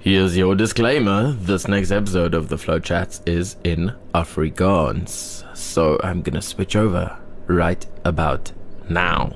[0.00, 1.32] Here's your disclaimer.
[1.32, 5.42] This next episode of the Flow Chats is in Afrikaans.
[5.56, 7.18] So I'm gonna switch over
[7.48, 8.52] right about
[8.88, 9.32] now.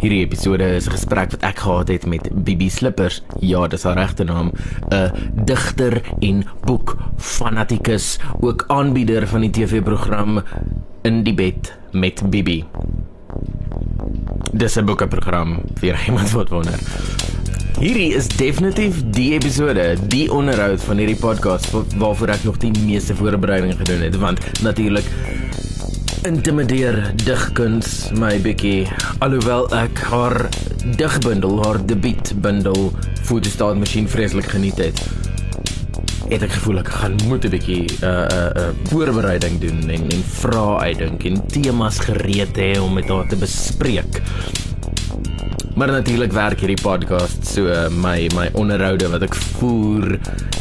[0.00, 3.22] Hierdie episode is 'n gesprek wat ek gehad het met Bibi Slippers.
[3.40, 4.52] Ja, dis haar regte naam.
[4.90, 5.12] 'n
[5.44, 10.42] Digter en boekfanatikus, ook aanbieder van die TV-program
[11.02, 12.64] In die bed met Bibi.
[14.52, 16.78] Dis 'n boekeprogram vir iemand wat wonder.
[17.74, 21.66] Hierdie is definitief die episode, die onderhoud van hierdie podcast
[21.98, 25.08] waarvoor ek nog die meeste voorbereiding gedoen het, want natuurlik
[26.28, 28.86] intimideer digkuns my bietjie
[29.24, 30.38] alhoewel ek haar
[31.00, 32.92] digbundel, haar debuutbundel
[33.24, 35.02] Footstart masjien vreeslik geniet het.
[36.30, 40.66] Het ek gevoel ek gaan moet 'n bietjie uh, uh, voorbereiding doen en en vra
[40.86, 44.22] uitdink en temas gereed hê om met haar te bespreek.
[45.74, 50.20] Maar natuurlik werk hierdie podcast so uh, my my onderhoude wat ek voer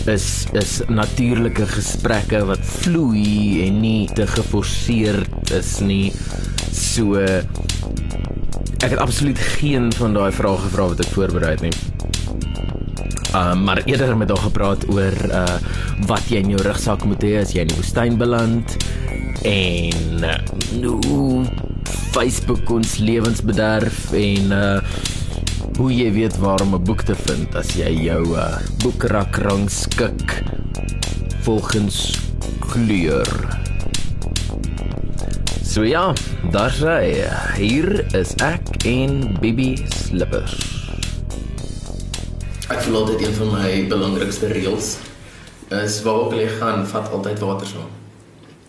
[0.09, 6.09] is is natuurlike gesprekke wat vloei en nie te geforseerd is nie.
[6.73, 11.75] So ek het absoluut geen van daai vrae gevra wat ek voorberei het nie.
[13.33, 15.59] Uh, maar eerder met haar gepraat oor uh
[16.09, 18.73] wat jy in jou rugsak moet hê as jy in die woestyn beland
[19.45, 20.33] en uh,
[21.05, 21.45] hoe
[22.14, 24.78] Facebook ons lewens bederf en uh
[25.78, 30.44] hoe jy weet waar om 'n boek te vind as jy jou uh, boekrak rangskik
[31.42, 32.20] volgens
[32.59, 33.30] kleur.
[35.64, 36.14] So ja,
[36.52, 37.26] daar sy.
[37.58, 40.54] Hier is ek en Bibi Slippers.
[42.70, 44.98] Ek voel altyd een van my belangrikste reëls
[45.73, 47.89] is waar ook lê gaan vat altyd water saam.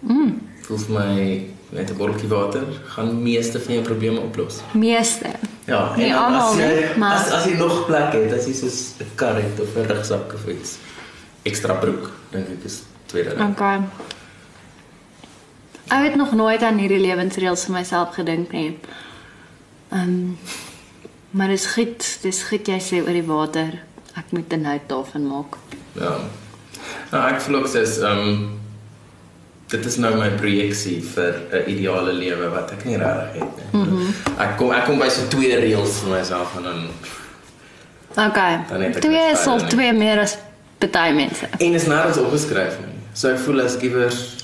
[0.01, 0.41] Mm.
[0.65, 4.61] Voel vir my net 'n botteltjie water gaan meeste van jou probleme oplos.
[4.73, 5.27] Meeste.
[5.67, 8.47] Ja, Nie en almal as jy nie, maar- as as jy nog plek het, as
[8.47, 10.77] jy soos 'n kar het of 'n rugsak of iets
[11.43, 13.51] ekstra broek, dink ek is tweede ding.
[13.51, 13.81] Okay.
[15.89, 18.79] Ek het nog nooit aan hierdie lewensreëls vir myself gedink nie.
[19.93, 20.39] Ehm um,
[21.31, 23.83] maar dis goed, dis goed jy sê oor die water.
[24.17, 25.57] Ek moet 'n nout daarvan maak.
[25.93, 26.17] Ja.
[27.11, 28.61] Nou, ek ook dis ehm um,
[29.69, 33.69] dit is nou my projeksie vir 'n ideale lewe wat ek nie regtig het nie.
[33.73, 34.09] Mm -hmm.
[34.39, 36.89] Ek kom ek kom by so twee reëls vir myself en dan
[38.17, 38.59] Okay.
[38.69, 40.37] Dan Twee is al twee meer as
[40.93, 41.47] baie mense.
[41.59, 42.95] en is nêrens opgeskryf nie.
[43.13, 44.37] So ek voel as iewers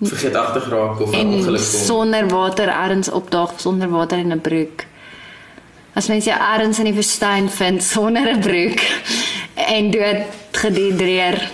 [0.00, 1.80] vergeetagtig raak of 'n ongeluk kom.
[1.84, 4.84] sonder water ergens opdaag sonder water in 'n broek.
[5.94, 8.80] As mens jou ergens in die woestyn vind sonder 'n broek
[9.54, 11.50] en dood gedehidreer,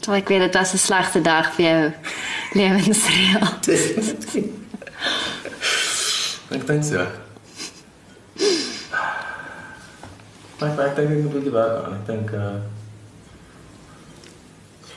[0.00, 1.92] sal ek weet dit was 'n slegte dag vir jou
[2.54, 3.48] lewensreël.
[6.54, 7.06] ek dink so.
[10.60, 11.92] Maar ek dink ek moet 'n bietjie werk aan.
[12.00, 12.54] Ek dink uh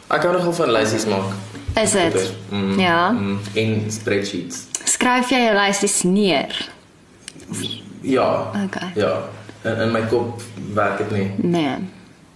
[0.07, 1.33] Ek kan nogal van lysies maak.
[1.75, 2.33] Is dit?
[2.49, 3.11] Mm, Ja.
[3.11, 4.61] Mm, in spreadsheets.
[4.85, 6.69] Skryf jy jou lysies neer?
[8.01, 8.51] Ja.
[8.65, 8.91] Okay.
[8.95, 9.17] Ja.
[9.67, 10.41] In, in my kop
[10.73, 11.31] werk dit nie.
[11.37, 11.75] Nee.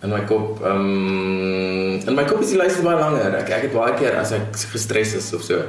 [0.03, 3.35] In my kop ehm um, in my kop is die lysie baie langer.
[3.43, 5.61] Ek ek het baie keer as ek gestres is of so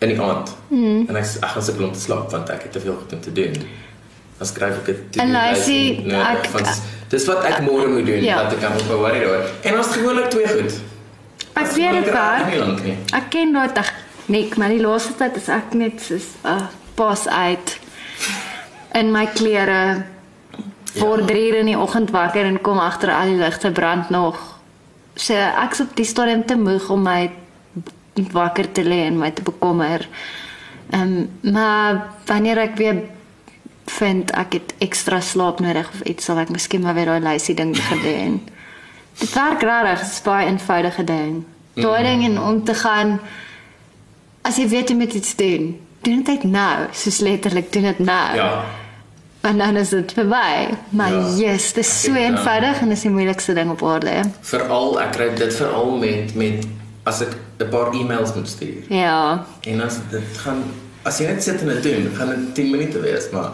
[0.00, 0.52] in die aand.
[0.68, 1.06] Mm.
[1.08, 3.20] En ek ek gaan sukkel om te slaap want ek het te veel goed om
[3.20, 3.56] te doen.
[4.40, 6.48] Dan skryf ek dit En lysie, ek-
[7.12, 8.42] dis wat ek môre moet doen Ja.
[8.42, 9.44] dat ek kan ophou worry daaroor.
[9.64, 10.78] En ons gewoonlik twee goed.
[11.52, 12.46] Ek As weet dit waar.
[13.12, 17.78] Ek ken daai tegniek, maar die laaste tyd is ek net soos uh, pas uit
[18.94, 20.04] in my klere
[20.94, 21.24] voor Ja.
[21.24, 24.58] 3 uur in die oggend wakker en kom agter al die ligte brand nog.
[25.14, 27.30] So ek's op die stadium te moeg om my
[28.32, 30.08] wakker te lê en my te bekommer.
[30.90, 33.02] Ehm um, maar wanneer ek weer
[33.84, 37.54] vind ek het ekstra slaap nodig of iets sal ek miskien maar weer daai lysie
[37.54, 38.40] ding begin doen.
[39.20, 41.44] Dit werk regtig, dit is baie eenvoudige ding.
[41.74, 43.18] Daai ding en om te gaan
[44.42, 45.72] as jy weet jy moet iets doen,
[46.06, 48.36] doen dit nou, soos letterlik doen dit nou.
[48.36, 48.64] Ja.
[49.40, 50.74] En dan is dit verby.
[50.88, 51.28] Maar Ja.
[51.36, 54.20] yes, dit is so het, eenvoudig en dis die moeilikste ding op aarde.
[54.40, 56.66] Veral ek kry dit veral met met
[57.02, 58.82] as ek 'n paar e-mails moet stuur.
[58.88, 59.44] Ja.
[59.60, 60.62] En as dit gaan
[61.02, 63.50] as jy net sit en dit doen, gaan dit 10 minute wees, maar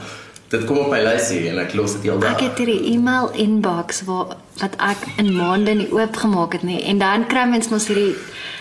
[0.49, 2.33] dit kom op my lysie en ek los dit heeldag.
[2.33, 4.27] Ek het hierdie e-mail inbox waar
[4.61, 8.15] wat ek in maande nie oopgemaak het nie en dan kry mens mos hierdie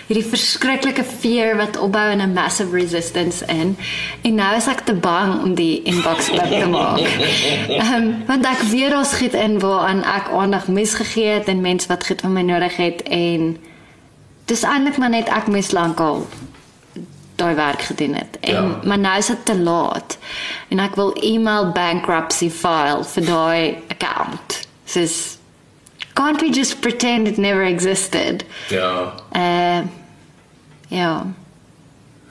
[0.07, 3.77] hierdie verskriklike fear wat opbou in 'n massive resistance in
[4.21, 6.99] en nou is ek te bang om die inbox oop te maak.
[7.79, 11.87] Ehm um, want ek weet daar's goed in waaraan ek aandag misgegee het en mense
[11.87, 13.57] wat goed van my nodig het en
[14.45, 16.27] dis eintlik maar net ek mis lankal
[17.35, 18.37] daai werk gedoen het.
[18.41, 18.79] En Ja.
[18.83, 20.17] maar nou is dit te laat.
[20.69, 24.61] En ek wil e-mail bankruptcy file vir daai account.
[24.85, 25.37] Soos
[26.15, 28.45] can't we just pretend it never existed?
[28.69, 29.13] Ja.
[29.31, 29.83] Uh
[30.87, 31.25] ja.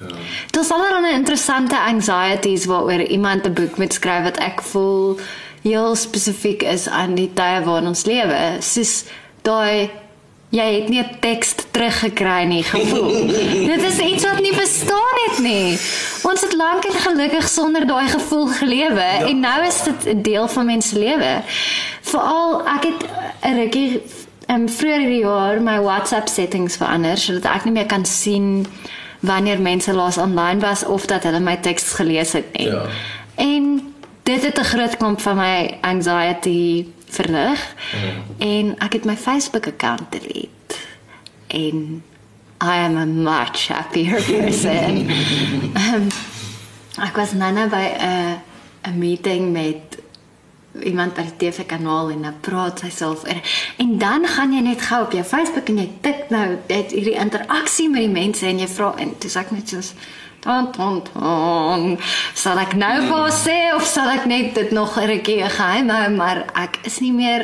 [0.00, 0.16] Ja.
[0.50, 5.18] Daar's allerlei interessante anxieties waaroor iemand 'n boek moet skryf wat ek voel
[5.62, 8.56] heel spesifiek is aan die tye waarin ons lewe.
[8.60, 9.04] Soos
[9.42, 9.90] daai
[10.54, 13.26] jy het nie 'n teks teruggekry nie gevoel.
[13.72, 15.78] Dit is iets wat nie bestaan het nie.
[16.22, 19.26] Ons het lank en gelukkig sonder daai gevoel gelewe ja.
[19.28, 21.42] en nou is dit 'n deel van mens se lewe.
[22.00, 23.00] Veral ek het
[23.42, 24.02] 'n rukkie
[24.46, 28.66] em vroeër hierdie jaar my WhatsApp settings verander sodat ek nie meer kan sien
[29.20, 32.68] wanneer mense laas online was of dat hulle my teks gelees het nie.
[32.68, 32.82] Ja.
[33.34, 37.62] En dit het 'n groot klomp van my anxiety verlig.
[37.94, 38.24] Mm.
[38.38, 40.80] En ek het my Facebook account delete.
[41.46, 42.02] En
[42.62, 45.04] I am a much happier person.
[45.76, 46.08] um,
[47.02, 48.40] ek was nou nou by 'n
[48.84, 49.98] 'n meeting met
[50.82, 53.40] iemand by die TV-kanaal en dan praat sy self en,
[53.76, 57.18] en dan gaan jy net gou op jou Facebook en jy tik nou dit hierdie
[57.20, 59.92] interaksie met die mense en jy vra en dis ek net soos
[60.44, 61.98] dan dan dan
[62.34, 66.10] sal ek nou vir sê of sal ek net dit nog 'n rukkie geheim hou
[66.10, 67.42] maar ek is nie meer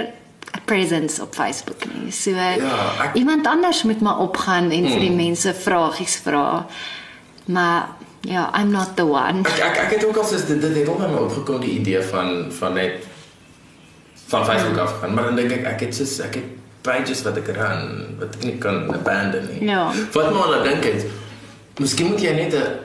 [0.55, 2.11] 'n presence op Facebook nie.
[2.12, 2.56] So Ja,
[3.05, 6.67] ek- iemand anders moet maar opgaan en vir die mense vragies vra.
[7.44, 7.87] Maar
[8.20, 9.41] ja, I'm not the one.
[9.44, 11.79] Ek ek ek het ook al soos dit dit het al by my opgekom die
[11.81, 12.93] idee van van net
[14.26, 16.44] van Facebook af gaan, maar dan dink ek ek het soos ek het
[16.82, 19.69] pages wat ek run wat ek nie kan abandon nie.
[19.69, 19.91] Ja.
[20.12, 21.06] Wat maar nou dink het,
[21.79, 22.79] miskien moet jy net 'n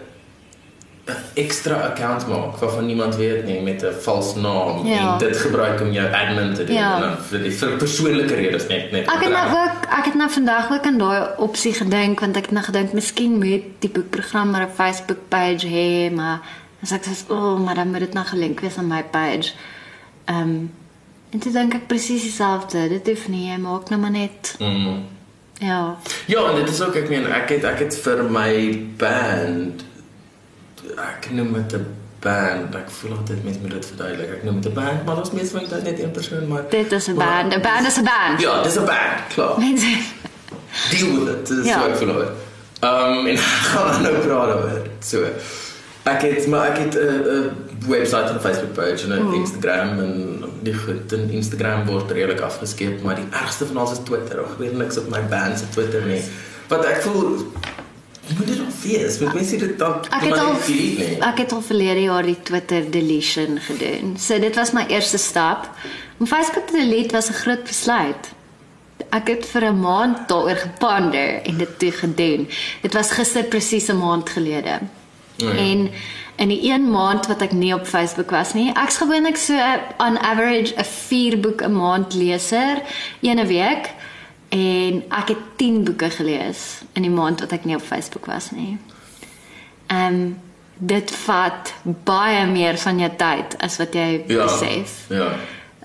[1.07, 5.13] 'n ekstra account maak waarvan niemand weet nie met 'n vals naam Ja.
[5.13, 6.95] en dit gebruik om jou admin te doen Ja.
[6.95, 9.05] en dan vir die vir persoonlike redes net net.
[9.07, 12.41] Ek het nou ook ek het nou vandag ook aan daai opsie gedink want ek
[12.43, 16.39] het nou gedink miskien moet die boekprogram maar 'n Facebook page hê, maar
[16.83, 19.51] as ek sê, "O, oh, maar dan moet dit nou gelink wees aan my page."
[20.25, 20.71] Ehm um,
[21.29, 22.89] en toe dink ek presies dieselfde.
[22.89, 25.03] Dit hoef nie, jy maak nou maar net Mm.
[25.59, 25.95] ja.
[26.25, 29.83] Ja, en dit is ook ek meen ek het ek het vir my band
[30.97, 31.85] ek noem dit 'n
[32.19, 32.75] band.
[32.75, 34.29] Ek voel altyd mense moet dit verduidelik.
[34.37, 36.91] Ek noem dit 'n band, maar ons van die tyd net een persoon maar Dit
[36.91, 37.53] is 'n band.
[37.53, 38.41] 'n Band is 'n band.
[38.41, 39.59] Ja, dis 'n band, klaar.
[39.59, 39.97] Mense
[40.91, 41.47] Deal with it.
[41.47, 41.79] Dis Ja.
[41.79, 42.31] wat ek voel oor.
[42.79, 43.37] Ehm en
[43.71, 44.81] gaan nou praat oor.
[44.99, 45.23] So
[46.03, 47.51] ek het maar ek het 'n uh, 'n
[47.87, 49.33] webwerf en Facebook page en 'n Mm.
[49.33, 54.03] Instagram en die goed en Instagram word redelik afgeskeep, maar die ergste van alles is
[54.03, 54.39] Twitter.
[54.39, 56.21] Ek weet niks op my band se Twitter nie.
[56.67, 57.51] Wat ek voel
[58.37, 59.19] moet dit al wees.
[59.19, 60.55] Moet mense dit dan Ek het al
[61.29, 64.15] ek het al verlede jaar die Twitter deletion gedoen.
[64.19, 65.69] So dit was my eerste stap.
[66.17, 68.33] Om Facebook te delete was 'n groot besluit.
[69.09, 72.49] Ek het vir 'n maand daaroor geponder en dit toe gedoen.
[72.81, 74.79] Dit was gister presies 'n maand gelede.
[75.43, 75.51] O ja.
[75.51, 75.91] En
[76.35, 79.53] in die een maand wat ek nie op Facebook was nie, ek's gewoonlik so
[79.97, 82.81] on average 'n 4 boek 'n maand leser,
[83.21, 83.93] een 'n week.
[84.55, 86.59] En ek het 10 boeke gelees
[86.95, 88.77] in die maand wat ek nie op Facebook was nie.
[89.91, 90.25] Ehm um,
[90.77, 91.69] dit vat
[92.03, 94.43] baie meer van jou tyd as wat jy Ja.
[94.43, 95.05] besef.
[95.09, 95.29] Ja.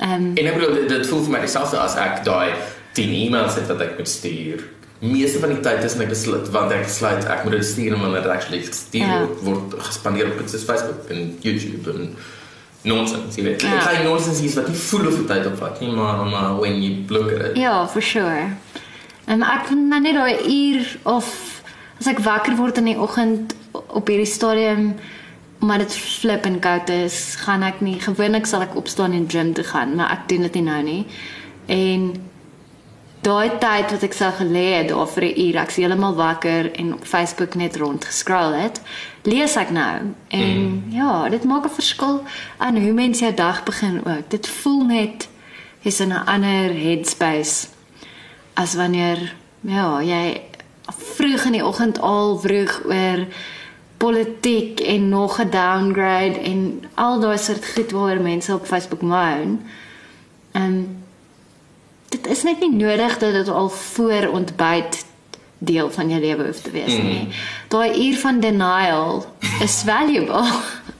[0.00, 2.52] Ehm um, En ek bedoel dit, dit voel vir my dieselfde as ek daai
[2.99, 4.64] 10 e-mails het wat ek moet stuur.
[5.00, 8.00] Meeste van die tyd is net besluit want ek besluit ek moet dit stuur en
[8.00, 9.20] wanneer dit actually gestuur Ja.
[9.26, 12.16] word, word gespandeer op iets soos Facebook en YouTube en
[12.82, 13.62] nonsens, jy weet.
[13.62, 13.74] Ja.
[13.74, 16.82] Ek gaan nonsens is wat nie voel of die tyd opvat nie, maar maar when
[16.82, 17.56] you look at it.
[17.56, 18.56] ja, for sure.
[19.26, 21.62] Ehm ek vind nou net daai uur of
[22.00, 24.94] as ek wakker word in die oggend op hierdie stadium
[25.60, 29.52] maar dit flip en koud is, gaan ek nie gewoonlik sal ek opstaan en gym
[29.52, 31.02] toe gaan, maar ek doen dit nie nou nie.
[31.68, 32.06] En
[33.20, 36.94] daai tyd wat ek sou gelê het daar vir 'n uur, ek's heeltemal wakker en
[36.94, 38.80] op Facebook net rond gescroll het,
[39.22, 40.12] lees ek nou.
[40.28, 40.84] En mm.
[40.88, 42.22] ja, dit maak 'n verskil
[42.56, 44.30] aan hoe mens jou dag begin ook.
[44.30, 45.28] Dit voel net
[45.80, 47.66] jy's in 'n ander headspace
[48.54, 50.40] as wanneer ja, jy
[50.98, 53.26] vroeg in die oggend al vroeg oor
[53.96, 59.60] politiek en nog 'n downgrade en al daai soort goed waaroor mense op Facebook moan.
[60.52, 60.98] Ehm
[62.10, 65.04] dit is net nie nodig dat dit al voor ontbyt
[65.61, 67.29] deel van jou lewe hoef te wees nie.
[67.69, 69.25] Daai uur van denial
[69.67, 70.45] is valuable.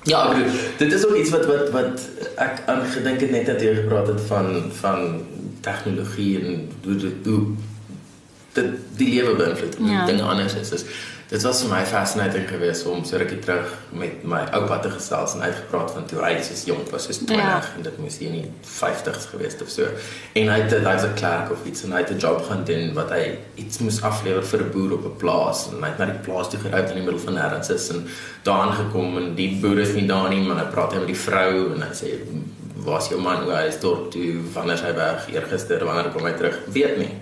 [0.09, 2.05] Ja, ek bedoel, dit is ook iets wat wat wat
[2.41, 5.23] ek aan gedink het net dat jy gepraat het van van
[5.65, 7.43] tegnologie en hoe dit hoe
[8.53, 10.05] dit die lewe beïnvloed en ja.
[10.09, 10.73] dinge anders is.
[10.77, 10.85] is
[11.31, 15.35] dit was vir my fascinating geweest om so rukkie terug met my oupa te gesels
[15.37, 17.61] en uitgepraat van toe hy so jonk was, soos 20 Ja.
[17.77, 19.87] en dit moes hier nie 50s geweest of so.
[20.35, 22.95] En hy het hy's 'n klerk of iets en hy het 'n job gaan doen
[22.95, 26.07] wat hy iets moes aflewer vir 'n boer op 'n plaas en hy het na
[26.07, 28.07] die plaas toe gery in die middel van nêrens is en
[28.43, 31.17] daar aangekom en die boer is nie daar nie, maar hy praat hy met die
[31.29, 32.19] vrou en hy sê
[32.85, 36.33] waar's jou man, hoe hy is dorp toe, wanneer hy weg, eergister, wanneer kom hy
[36.33, 36.59] terug?
[36.73, 37.15] Weet nie.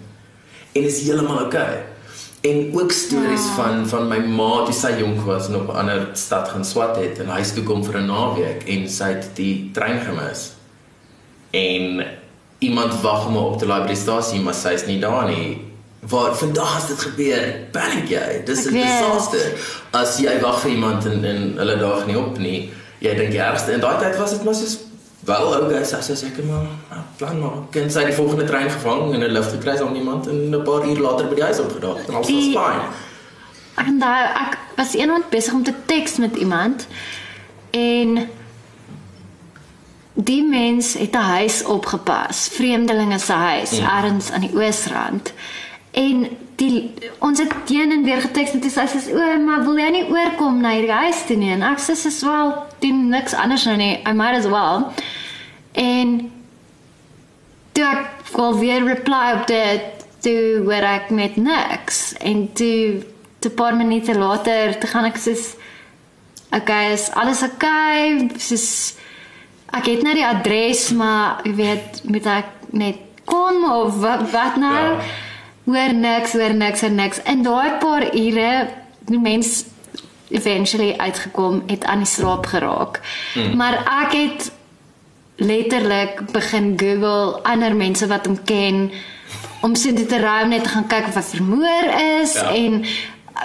[0.73, 1.63] En is heeltemal oukei.
[1.63, 1.98] Okay.
[2.41, 3.55] En ook stories ja.
[3.55, 6.97] van van my ma toe sy jonk was en op 'n ander stad gaan swat
[6.97, 10.53] het en huis toe kom vir 'n naweek en sy het die trein gemis.
[11.51, 12.07] En
[12.59, 15.67] iemand wag hom op die librariestasie, maar sy is nie daar nie.
[16.01, 17.55] Waar vandag het dit gebeur?
[17.71, 18.43] Panic jy.
[18.45, 19.53] Dis 'n disaster.
[19.91, 23.41] As jy wag vir iemand en en hulle daag nie op nie, jy dink die
[23.41, 23.73] ergste.
[23.73, 24.79] In daai tyd was dit maar soos
[25.29, 28.71] wel ou guys, as as ek maar nou, plan maar kan sy die volgende trein
[28.71, 31.61] gevang en 'n lift gekry om iemand en 'n paar uur later by die huis
[31.61, 32.07] opgedaag.
[32.07, 32.81] En alles was fyn.
[33.87, 36.87] En daai ek was eendag besig om te teks met iemand
[37.71, 38.29] en
[40.15, 43.97] die mens het 'n huis opgepas, vreemdelinge se huis, ja.
[43.97, 45.33] ergens aan die oosrand.
[45.91, 49.79] En die ons het teen en weer geteks en dit sê sy o, maar wil
[49.79, 51.53] jy nie oorkom na hierdie huis toe nie?
[51.53, 54.01] En ek sê dis wel doen niks anders nou nie.
[54.07, 54.93] I might as well.
[55.73, 56.33] En
[57.73, 63.03] toe ek wel weer reply op dit toe hoor ek met niks en toe
[63.39, 65.37] te paar minute later te gaan ek sê
[66.51, 68.27] okay, is alles okay?
[68.35, 68.97] Dis
[69.77, 74.57] ek het nou die adres, maar jy weet, moet ek net kom of wat, wat
[74.61, 74.85] nou?
[74.97, 75.09] Ja.
[75.69, 77.21] Hoor niks, hoor niks en niks.
[77.29, 78.53] En daai paar ure
[79.09, 79.67] die mens
[80.33, 83.01] eventually uitgekom het aan die slaap geraak.
[83.35, 83.57] Mm.
[83.61, 84.49] Maar ek het
[85.39, 88.89] letterlik begin Google ander mense wat hom ken
[89.63, 92.51] om sin te ruim net te gaan kyk of hy vermoor is ja.
[92.55, 92.83] en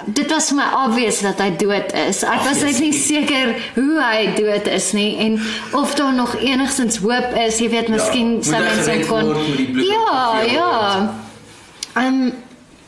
[0.06, 2.22] dit was vir my obvious dat hy dood is.
[2.26, 5.38] Ek was net nie seker hoe hy dood is nie en
[5.78, 7.60] of daar nog enigstens hoop is.
[7.62, 9.30] Jy weet, miskien ja, sy mense kon
[9.78, 10.72] Ja, ja.
[11.94, 12.32] Ehm um,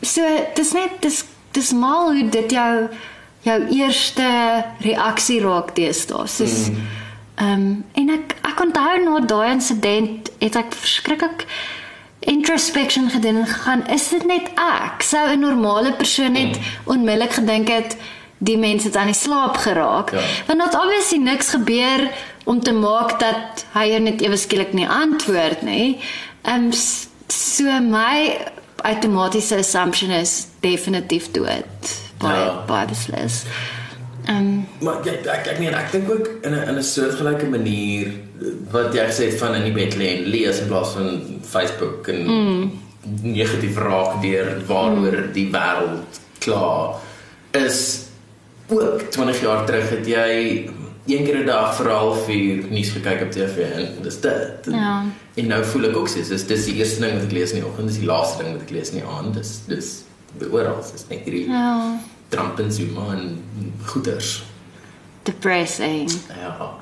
[0.03, 0.23] so
[0.55, 1.23] dis net dis
[1.55, 2.87] dis mal hoe dit jou
[3.47, 4.27] jou eerste
[4.83, 6.27] reaksie raak deesdae.
[6.27, 7.06] Soos mm.
[7.37, 7.67] Ehm mm.
[7.67, 11.45] um, en ek ek onthou na daai insident het ek verskriklik
[12.19, 15.01] introspection gedoen en gegaan, is dit net ek?
[15.01, 17.97] Sou 'n normale persoon net onmiddellik gedink het
[18.37, 20.11] die mense het aan die slaap geraak.
[20.11, 20.21] Ja.
[20.47, 22.11] Want dit obviously niks gebeur
[22.45, 25.99] om te maak dat hy net ewe skielik nie antwoord nie.
[26.41, 26.71] Ehm um,
[27.27, 28.37] so my
[28.81, 31.97] outomatiese assumption is definitief dood.
[32.17, 32.63] By ja.
[32.67, 33.45] by this list.
[33.45, 33.86] Ehm
[34.29, 38.11] um, maar ek ek ek nee, ek dink ook in 'n in 'n soortgelyke manier
[38.71, 42.07] wat jy gesê het van in die bed lê en lees in plaas van Facebook
[42.07, 42.71] en mm.
[43.21, 45.33] negatief raak deur waaroor mm.
[45.33, 46.99] die wêreld klaar
[47.51, 48.07] is
[48.67, 50.67] ook 20 jaar terug het jy
[51.07, 54.67] een keer 'n dag vir 'n halfuur nuus gekyk op TV en dis dit.
[54.67, 55.05] En, ja.
[55.33, 57.59] En nou voel ek ook so, dis dis die eerste ding wat ek lees in
[57.59, 59.33] die oggend, dis die laaste ding wat ek lees in die aand.
[59.33, 60.03] Dis dis
[60.51, 61.99] oral, dis net hierdie Ja.
[62.29, 63.43] Trump en Zuma en
[63.85, 64.43] goeters.
[65.23, 66.11] Depressing.
[66.27, 66.75] Ja.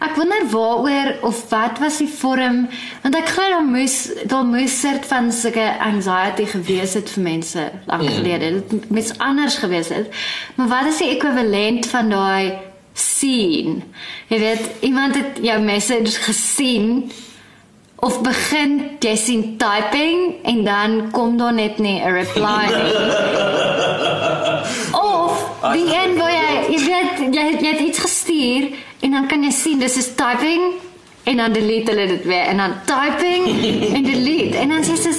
[0.00, 2.62] Ek wonder waaroor of wat was die vorm
[3.02, 3.96] want ek glo daar moes
[4.28, 8.14] daar moes soort van sulke anxiety gewees het vir mense lank mm.
[8.16, 8.50] gelede.
[8.60, 10.08] Dit moes anders gewees het.
[10.56, 12.58] Maar wat is die ekwivalent van daai
[12.96, 13.82] sien?
[14.32, 17.10] Jy weet, iemand het jou message gesien
[18.00, 23.58] of begin jy sien typing en dan kom daar net nie 'n reply nie.
[25.60, 29.50] Die een waar jy jy weet jy, jy het iets gestuur en dan kan jy
[29.52, 30.72] sien dis is typing
[31.28, 33.46] en dan delete hulle dit weer en dan typing
[33.96, 35.12] en delete en dan sê jy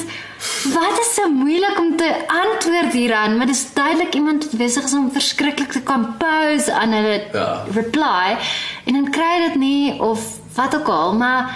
[0.73, 4.95] wat is so moeilik om te antwoord hieraan maar dis duidelik iemand wat besig is
[4.97, 7.63] om verskriklik te compose aan 'n ja.
[7.73, 8.37] reply
[8.85, 11.53] en dan kry jy dit nie of wat ook al maar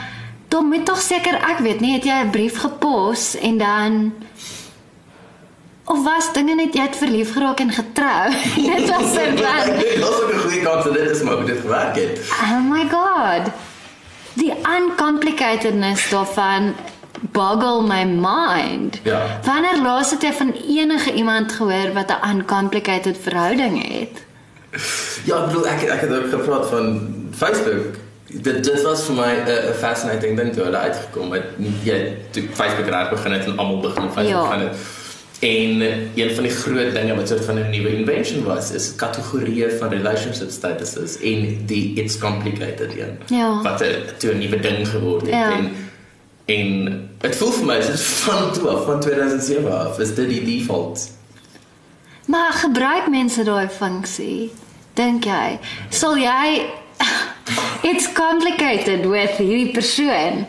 [0.47, 4.13] dan moet tog seker ek weet nie het jy 'n brief gepos en dan
[5.85, 8.31] Of was dinge net jy het verlief geraak en getrou?
[8.71, 9.77] dit was so plan.
[9.77, 12.19] dit was ook 'n goeie kans dat dit is maar hoe dit gewerk het.
[12.41, 13.51] Oh my god.
[14.33, 16.73] Die uncomplicakedness daarvan
[17.31, 18.99] boggle my mind.
[19.03, 19.39] Ja.
[19.43, 24.23] Wanneer laas het jy van enige iemand gehoor wat 'n uncomplicated verhouding het?
[25.23, 26.85] Ja, ek bedoel ek ek het ook gepraat van
[27.31, 27.95] Facebook.
[28.27, 31.45] Dit dit was vir my 'n uh, fascinating ding toe hulle uitgekom het.
[31.83, 34.67] Jy toe Facebook reg begin het en almal begin Facebook gaan ja.
[34.67, 34.77] het.
[35.39, 35.81] En
[36.15, 39.89] een van die groot dinge wat soort van 'n nuwe invention was, is kategorieë van
[39.89, 43.17] relationship statuses en die it's complicated een.
[43.25, 43.61] Ja.
[43.61, 45.51] Wat 'n toe 'n nuwe ding geword het ja.
[45.51, 45.71] en
[46.45, 50.43] en dit voel vir my is van toe af van 2007 af is dit die
[50.43, 51.11] default.
[52.25, 54.51] Maar gebruik mense daai funksie?
[54.93, 55.59] Dink jy?
[55.89, 56.65] Sal jy
[57.91, 60.45] it's complicated with hierdie persoon?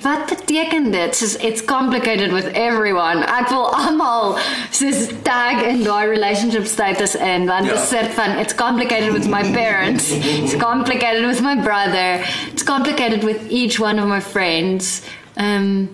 [0.00, 1.16] Wat beteken dit?
[1.16, 3.24] Soos it's complicated with everyone.
[3.26, 4.38] Ek wil almal
[4.70, 9.42] soos tag in daai relationship status in want dit sê van it's complicated with my
[9.52, 10.10] parents.
[10.10, 12.24] It's complicated with my brother.
[12.52, 15.02] It's complicated with each one of my friends.
[15.36, 15.88] Um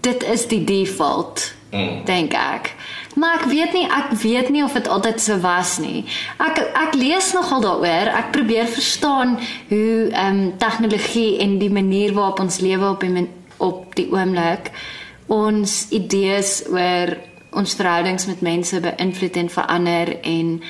[0.00, 1.52] dit is die default.
[1.70, 2.04] Mm.
[2.04, 2.74] Dink ek.
[3.14, 6.04] Maar ek weet nie ek weet nie of dit altyd so was nie.
[6.38, 8.12] Ek ek lees nogal daaroor.
[8.14, 9.38] Ek probeer verstaan
[9.68, 14.70] hoe ehm um, tegnologie en die manier waarop ons lewe op die op die oomblik
[15.30, 17.16] ons idees oor
[17.50, 20.62] ons verhoudings met mense beïnvloed en verander en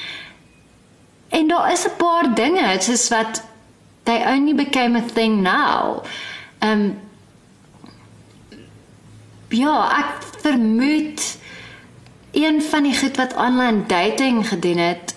[1.29, 3.45] en daar is 'n paar dinge soos wat
[4.05, 6.03] they only became a thing now.
[6.59, 6.99] Ehm um,
[9.51, 11.23] Ja, ek vermoed
[12.33, 15.15] een van die goed wat online dating gedoen het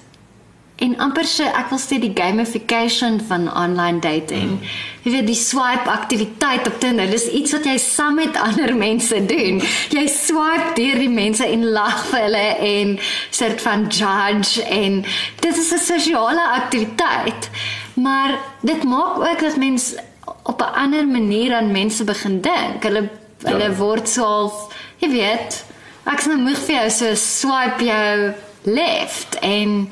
[0.75, 4.49] en amper so ek wil sê die gamification van online dating.
[4.57, 4.71] Mm.
[5.05, 9.19] Jy weet die swipe aktiwiteit op Tinder, dis iets wat jy saam met ander mense
[9.29, 9.61] doen.
[9.93, 12.97] Jy swipe deur die mense en lag vir hulle en
[13.29, 15.03] soort van judge en
[15.39, 17.49] dit is 'n sosiale aktiwiteit.
[17.93, 20.03] Maar dit maak ook dat mense
[20.43, 22.83] op 'n ander manier aan mense begin dink.
[22.83, 23.09] Hulle
[23.43, 23.49] Ja.
[23.51, 25.63] hulle word so half, jy weet,
[26.05, 28.33] ek's nou moeg vir jou so swipe jou
[28.63, 29.87] left en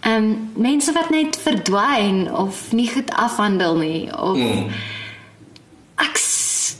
[0.00, 4.70] ehm um, mense wat net verdwyn of nie goed afhandel nie of Mm.
[5.96, 6.20] ek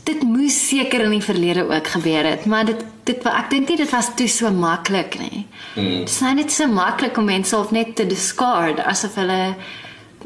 [0.05, 3.77] dit moes seker in die verlede ook gebeur het, maar dit dit ek dink nie
[3.77, 5.47] dit was toe so maklik nie.
[5.75, 5.99] Mm.
[6.05, 9.57] Dit is nou net so maklik om mense of net te discard asof hulle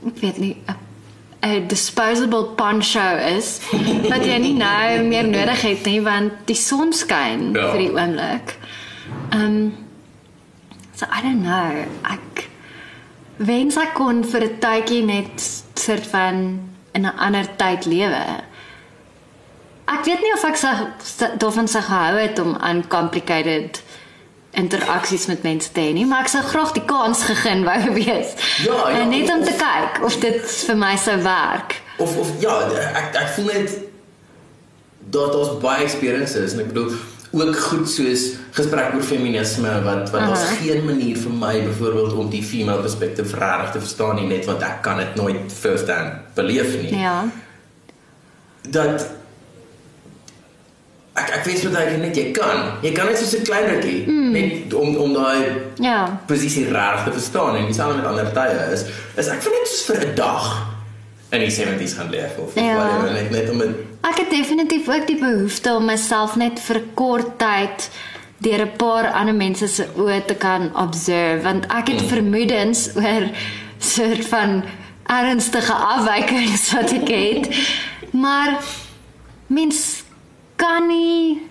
[0.06, 0.76] ek weet nie 'n
[1.42, 3.60] 'n disposable poncho is
[4.10, 7.70] wat jy nie nou meer nodig het nie want die son skyn Ja.
[7.72, 8.56] vir die oomblik.
[9.32, 9.74] Ehm um,
[10.94, 11.84] so I don't know.
[12.04, 12.48] Ek
[13.38, 15.40] wens ek kon vir 'n tydjie net
[15.74, 16.60] soort van
[16.94, 18.24] in 'n ander tyd lewe.
[19.88, 20.74] Ek weet nie of ek sou
[21.38, 23.82] daarvan sou gehou het om aan complicated
[24.52, 28.34] interaksies met mense te hê nie, maar ek sou graag die kans gegee wou wees.
[28.64, 31.78] Ja, ja, en net om of- te kyk of dit vir my sou werk.
[31.98, 32.58] Of of ja,
[33.00, 33.78] ek ek voel net
[35.12, 36.92] dat ons baie experiences en ek bedoel
[37.32, 40.58] ook goed soos gesprek oor feminisme wat wat daar's Aha.
[40.60, 44.62] geen manier vir my byvoorbeeld om die female perspective regtig te verstaan nie net want
[44.62, 46.98] ek kan dit nooit first hand beleef nie.
[47.00, 47.24] Ja.
[48.68, 49.06] Dat
[51.14, 52.78] ek ek weet wat ek net jy kan.
[52.82, 54.32] Jy kan net so 'n klein rukkie mm.
[54.32, 55.40] net om om daai
[55.78, 56.20] Ja.
[56.26, 58.84] posisie reg te verstaan en dieselfde met ander tye is
[59.16, 60.66] is ek vind net soos vir 'n dag
[61.32, 62.76] in die 70s gaan leef of Ja.
[62.76, 66.82] whatever net net om dit Ek het definitief ook die behoefte om myself net vir
[66.94, 67.90] kort tyd
[68.38, 73.28] deur 'n paar ander mense se oë te kan observe want ek het vermoedens oor
[73.78, 74.64] soort van
[75.06, 77.48] ernstige afwykings wat ek het.
[78.12, 78.58] Maar
[79.46, 80.01] mens
[80.62, 81.42] kan nie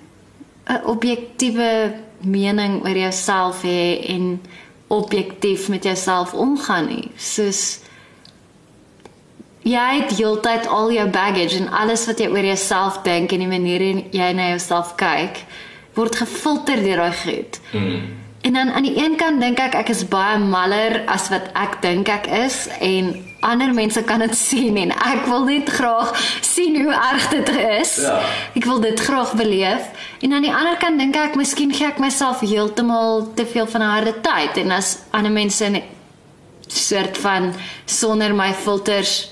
[0.66, 1.94] 'n objektiewe
[2.24, 4.42] mening oor jouself hê en
[4.88, 7.12] objektief met jouself omgaan nie.
[7.16, 7.80] Soos
[9.62, 13.48] jy het heeltyd al jou baggage en alles wat jy oor jouself dink en die
[13.48, 15.44] manier hoe jy na jouself kyk
[15.94, 17.60] word gefilter deur daai goed.
[17.72, 18.21] mm.
[18.42, 21.78] En dan aan die een kant dink ek ek is baie maller as wat ek
[21.84, 23.12] dink ek is en
[23.46, 26.10] ander mense kan dit sien en ek wil net graag
[26.42, 27.52] sien hoe erg dit
[27.82, 27.96] is.
[28.02, 28.18] Ja.
[28.58, 29.86] Ek wil dit graag beleef.
[30.26, 33.82] En aan die ander kant dink ek miskien gee ek myself heeltemal te veel van
[33.82, 35.86] 'n harde tyd en as ander mense net
[36.68, 37.54] soort van
[37.86, 39.30] sonder my filters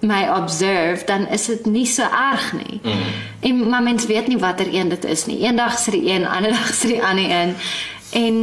[0.00, 2.80] my observe dan is dit nie so erg nie.
[2.82, 3.02] Mm.
[3.40, 5.38] En maar mens weet nie watter een dit is nie.
[5.44, 7.54] Eendag is dit die een, ander dag is dit die ander een.
[8.12, 8.36] En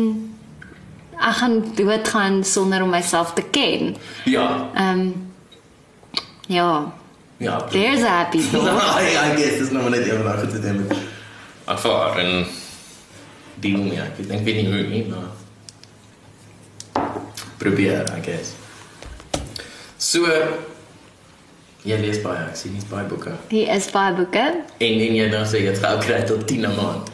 [1.18, 3.96] ek gaan dood gaan sonder om myself te ken.
[4.26, 4.70] Ja.
[4.74, 5.32] Ehm um,
[6.48, 6.94] ja,
[7.38, 7.58] Ja.
[7.70, 9.02] there's a happy thought.
[9.02, 10.88] I, I guess dis nou net een van daai goed te doen.
[11.66, 12.46] Aanvaar en
[13.60, 14.00] deel mee.
[14.00, 15.34] Ek dink weet nie hoe nie, maar
[17.58, 18.54] probeer, I guess.
[19.98, 20.24] So
[21.84, 23.36] jy lees baie, ek sien nie baie boeke.
[23.50, 24.46] Hier is baie boeke.
[24.78, 27.12] En en jy dan sê jy het gou kry tot 10 'n maand.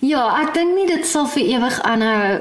[0.00, 2.40] Ja, ek dink nie dit sal vir ewig aanhou.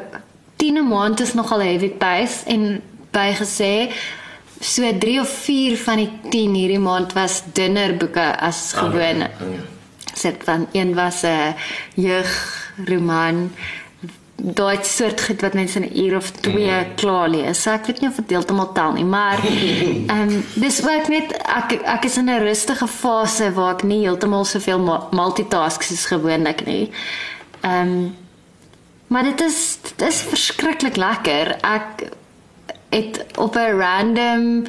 [0.58, 3.92] 10 'n maand is nogal 'n heavy pace en bygesê
[4.62, 9.30] so 3 of 4 van die 10 hierdie maand was dunner boeke as gewone.
[9.30, 9.62] Ah, ja.
[10.14, 11.56] Sit van een was 'n
[11.96, 13.52] jeugroman
[14.42, 17.62] daai soort goed wat mense in 'n uur of 2 klaar lees.
[17.62, 21.34] So ek weet nie of dit heeltemal tel nie, maar ehm um, dis ook net
[21.34, 26.66] ek ek is in 'n rustige fase waar ek nie heeltemal soveel multitasks soos gewoonlik
[26.66, 26.92] nie.
[27.62, 28.16] Ehm um,
[29.08, 31.58] maar dit is dit is verskriklik lekker.
[31.62, 32.12] Ek
[32.90, 34.66] het op 'n random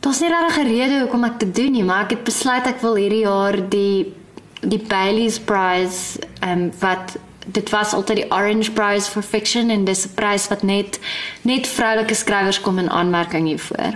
[0.00, 2.80] daar's nie regtig 'n rede hoekom ek dit doen nie, maar ek het besluit ek
[2.80, 4.14] wil hierdie jaar die
[4.60, 7.18] die Bailey's Prize ehm um, wat
[7.52, 11.00] dit was altyd die Orange Prize for Fiction en dis 'n prys wat net
[11.42, 13.94] net vroulike skrywers kom in aanmerking hiervoor.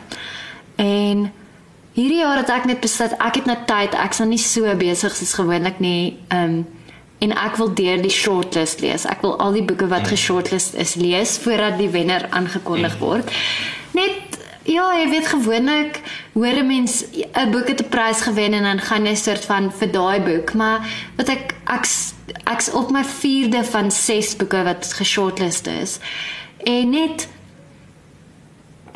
[0.76, 1.32] En
[1.92, 5.16] hierdie jaar het ek net besluit ek het net tyd, ek sal nie so besig
[5.16, 6.16] soos gewoonlik nie.
[6.28, 6.66] Ehm um,
[7.18, 9.06] en ek wil deur die shortlist lees.
[9.08, 13.30] Ek wil al die boeke wat geshortlist is lees voordat die wenner aangekondig word.
[13.90, 14.33] Net
[14.64, 16.00] Ja, jy weet gewoonlik
[16.32, 19.72] hoor 'n mens 'n boek het 'n prys gewen en dan gaan jy soort van
[19.72, 20.80] vir daai boek, maar
[21.16, 21.86] wat ek ek
[22.44, 25.98] ek's op my 4de van 6 boeke wat geshortlist is.
[26.62, 27.28] En net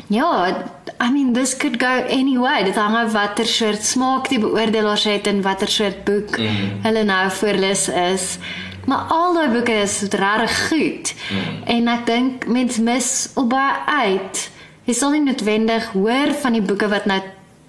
[0.09, 0.65] Ja,
[0.99, 2.63] I mean this could go anyway.
[2.63, 6.81] Dit hang af watter soort smaak die beoordelaars het en watter soort boek mm.
[6.81, 8.37] hulle nou voorlees is.
[8.85, 11.13] Maar al daai boeke is regtig goed.
[11.29, 11.63] Mm.
[11.63, 14.49] En ek dink mense mis op baie uit
[14.89, 17.19] jy sal nie noodwendig hoor van die boeke wat nou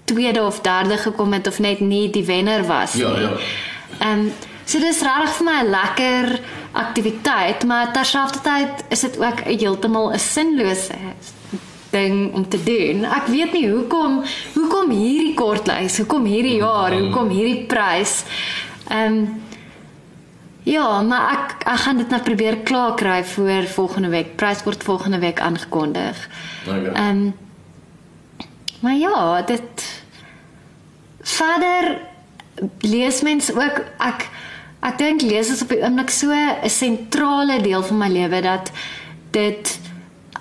[0.09, 3.27] tweede of derde gekom het of net nie die wenner was ja, nie.
[3.27, 3.51] Ja, ja.
[3.99, 4.31] Ehm um,
[4.71, 6.39] so dis regtig vir my 'n lekker
[6.71, 10.95] aktiwiteit, maar terselfdertyd is dit ook heeltemal 'n sinlose
[11.89, 13.03] ding om te doen.
[13.03, 18.23] Ek weet nie hoekom hoekom hierdie kortlys, hoekom hierdie jaar, hoekom hierdie prys.
[18.87, 19.41] Ehm um,
[20.63, 24.35] Ja, maar ek ek gaan dit nou probeer klaar kry voor volgende week.
[24.35, 26.29] Prys word volgende week aangekondig.
[26.67, 27.09] Ehm okay.
[27.09, 27.33] um,
[28.81, 30.01] Maar ja, dit
[31.21, 31.97] Vader
[32.79, 34.29] lees mens ook ek
[34.81, 38.71] ek dink lees is op die oomblik so 'n sentrale deel van my lewe dat
[39.31, 39.79] dit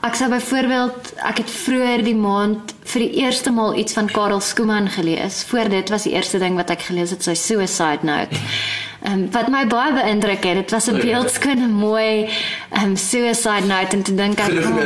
[0.01, 4.41] ek sou byvoorbeeld ek het vroeër die maand vir die eerste maal iets van Karel
[4.41, 5.45] Skooman gelees.
[5.45, 8.37] Voor dit was die eerste ding wat ek gelees het sy Suicide Note.
[9.01, 12.29] Ehm um, wat my baie beïndruk het, dit was 'n beeldskone mooi
[12.71, 14.77] ehm um, suicide note en te dink ek oh,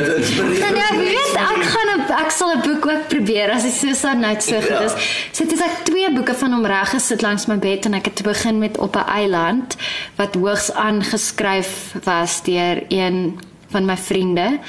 [0.59, 4.15] Dan ja, weet ek gaan 'n ek sal 'n boek ook probeer as die suicide
[4.15, 4.93] note so goed is.
[5.31, 8.05] So dit is ek twee boeke van hom reg gesit langs my bed en ek
[8.05, 9.75] het begin met op 'n eiland
[10.15, 14.59] wat hoogs aangeskryf was deur een van my vriende.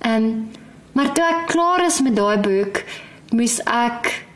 [0.00, 0.50] Ehm um,
[0.92, 2.82] maar toe ek klaar is met daai boek,
[3.30, 4.26] moes ek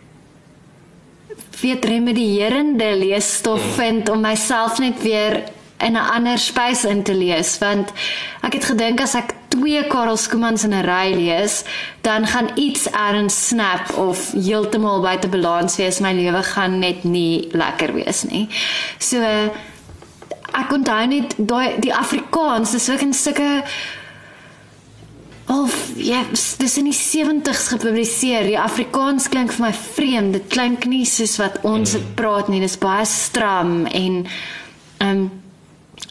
[1.64, 3.77] weet remedierende leesstof mm.
[3.79, 5.42] vind om myself net weer
[5.79, 7.59] in 'n ander space in te lees.
[7.59, 7.92] Want
[8.40, 11.64] ek het gedink as ek twee Karel Skoomans in 'n ry lees
[12.00, 16.00] dan gaan iets erns snap of heeltemal buite balans wees.
[16.00, 18.48] My lewe gaan net nie lekker wees nie.
[18.98, 19.20] So
[20.55, 23.64] ek onthou net daai die Afrikaans dis ook in sulke
[25.46, 26.22] Of ja,
[26.59, 28.46] dis in die 70s gepubliseer.
[28.48, 30.38] Die Afrikaans klink vir my vreemd.
[30.38, 32.14] Dit klink nie soos wat ons dit mm.
[32.16, 32.62] praat nie.
[32.64, 34.22] Dis baie stram en
[34.98, 35.24] ehm um,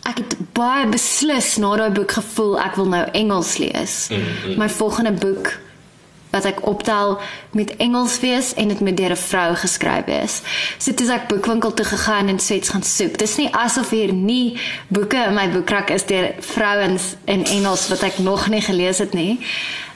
[0.08, 4.08] ek het baie beslis na daai boek gevoel ek wil nou Engels lees.
[4.10, 4.58] Mm -hmm.
[4.60, 5.52] My volgende boek
[6.34, 7.19] wat ek optel
[7.54, 10.41] met Engels wees en dit met deur 'n vrou geskryf is.
[10.78, 13.17] So is ek boekwinkel toe gegaan en sês gaan soek.
[13.17, 18.04] Dis nie asof hier nie boeke in my boekrak is deur vrouens in Engels wat
[18.04, 19.39] ek nog nie gelees het nie.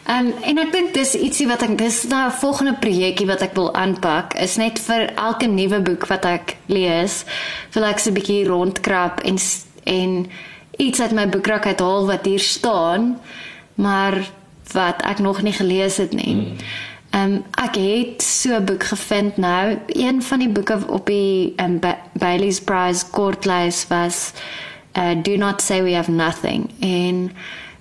[0.07, 3.55] Um, en ek dink dis ietsie wat ek dis nou 'n volgende projekkie wat ek
[3.55, 7.25] wil aanpak is net vir elke nuwe boek wat ek lees,
[7.73, 9.37] wil ek so 'n bietjie rondkrap en
[9.83, 10.29] en
[10.77, 13.19] iets uit my boekrak uithaal wat hier staan.
[13.75, 14.29] Maar
[14.71, 16.33] wat ek nog nie gelees het nie.
[16.33, 16.55] Hmm.
[17.09, 19.77] Ehm um, ek het so 'n boek gevind nou.
[19.87, 24.33] Een van die boeke op die um, ba Bailey's Prize kortlys was
[24.97, 27.31] uh, Do Not Say We Have Nothing en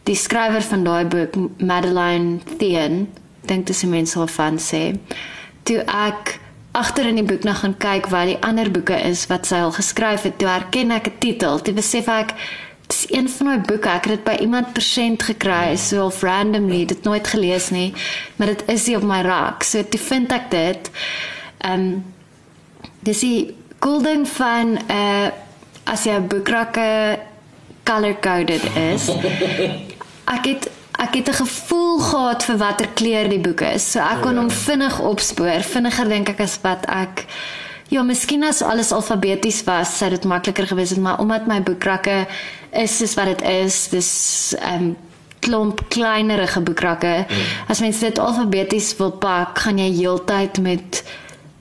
[0.03, 3.09] die skrywer van daai boek Madeline Thien,
[3.41, 4.83] dink dit is mense sal van sê.
[5.63, 6.39] Toe ek
[6.77, 9.73] agter in die boek nog gaan kyk wat die ander boeke is wat sy al
[9.73, 11.59] geskryf het, toe herken ek 'n titel.
[11.59, 12.35] Toe besef ek
[12.87, 13.89] Dis een van my boeke.
[13.89, 17.93] Ek het dit by iemand persent gekry, so of randomly, dit nooit gelees nie,
[18.37, 19.63] maar dit is hier op my rak.
[19.63, 20.91] So toe vind ek dit.
[21.59, 22.05] Ehm um,
[23.07, 25.29] dis die cool ding van 'n uh,
[25.85, 27.19] as jy 'n boekrakke
[27.85, 29.09] color coded is.
[30.37, 33.91] Ek het ek het 'n gevoel gehad vir watter kleur die boek is.
[33.91, 37.25] So ek kon hom vinnig opspoor, vinniger dink ek as wat ek
[37.89, 42.25] Ja, miskien as alles alfabeties was, sou dit makliker gewees het, maar omdat my boekrakke
[42.75, 44.11] is soos wat dit is, dis
[44.61, 44.97] ehm um,
[45.47, 47.25] klomp kleinerige boekrakke.
[47.29, 47.43] Mm.
[47.71, 51.05] As mens dit alfabeties wil pak, gaan jy heeltyd met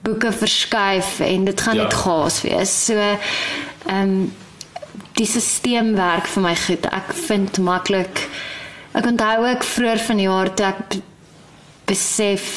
[0.02, 1.82] boeke verskuif en dit gaan ja.
[1.82, 2.74] net gaas wees.
[2.88, 4.34] So ehm um,
[5.16, 6.88] die stelsel werk vir my goed.
[6.92, 8.26] Ek vind maklik
[8.96, 10.98] ek onthou ek vroeër van die jaar toe ek
[11.88, 12.50] besef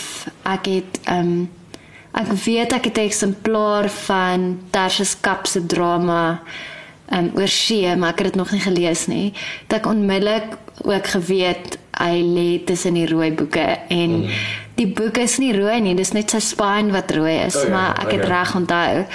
[0.44, 1.48] ek het ehm um,
[2.12, 6.42] Ek weet ek het 'n eksemplaar van Tertius Kap se drama
[7.12, 9.34] um, oor see, maar ek het dit nog nie gelees nie.
[9.68, 14.30] Dat ek onmiddellik ook geweet hy lê tussen die rooi boeke en mm.
[14.80, 17.70] die boek is nie rooi nie, dis net sy spine wat rooi is, Oh ja,
[17.70, 18.32] maar ek het okay.
[18.38, 19.06] reg onthou.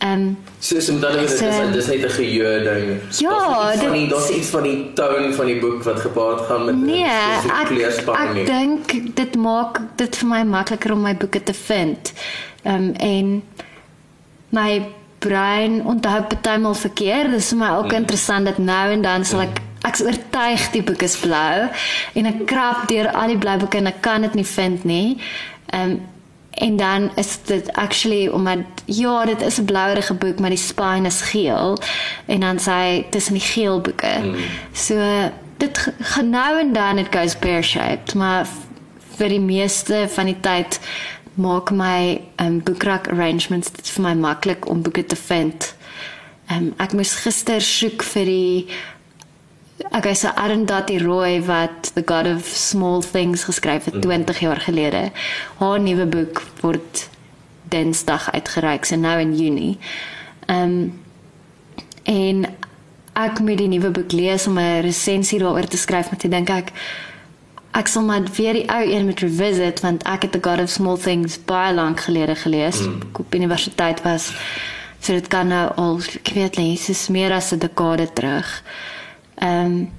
[0.00, 3.00] Ehm um, So so met ander woorde, dis dis net 'n geheue ding.
[3.18, 6.40] Ja, iets van dit- die daar's iets van die tone van die boek wat gepaard
[6.46, 7.04] gaan met Nee,
[7.40, 8.44] spesifieke ek ek nie.
[8.44, 12.12] dink dit maak dit vir my makliker om my boeke te vind.
[12.64, 13.42] Ehm um, en
[14.48, 14.82] my
[15.18, 17.30] brein onthou partymal verkeerd.
[17.30, 20.70] Dit is vir my ook interessant dat nou en dan sal ek ek is oortuig
[20.72, 21.68] die boek is blou
[22.14, 25.18] en ek krap deur al die blou boeke en ek kan dit nie vind nie.
[25.72, 26.00] Ehm um,
[26.60, 31.06] en dan is dit actually omdat ja, dit is 'n blouerige boek, maar die spine
[31.06, 31.78] is geel
[32.26, 34.14] en dan sê tussen die geel boeke.
[34.22, 34.34] Mm.
[34.72, 34.94] So
[35.56, 38.46] dit g- gaan nou en dan it goes pear shaped, maar
[39.16, 40.80] vir die meeste van die tyd
[41.34, 45.74] maak my um, boekrak arrangements dit vir my maklik om boeke te vind.
[46.50, 48.66] Um, ek moes gister soek vir die
[49.88, 55.10] Okay, so Arundhati Roy wat The God of Small Things geskryf het 20 jaar gelede.
[55.56, 57.08] Haar nuwe boek word
[57.68, 59.78] Dinsdag uitgereik, so nou in Junie.
[60.46, 61.00] Ehm um,
[62.04, 62.44] en
[63.12, 66.50] ek moet die nuwe boek lees om 'n resensie daaroor te skryf, maar ek dink
[66.50, 66.72] ek
[67.72, 70.70] ek sal maar weer die ou een moet revisit want ek het The God of
[70.70, 72.80] Small Things baie lank gelede gelees.
[72.80, 73.00] Mm.
[73.10, 74.32] Ek op universiteit was.
[75.00, 78.62] So dit kan nou al ek weet dit is meer as 'n dekade terug.
[78.62, 78.99] Ehm
[79.42, 79.92] um,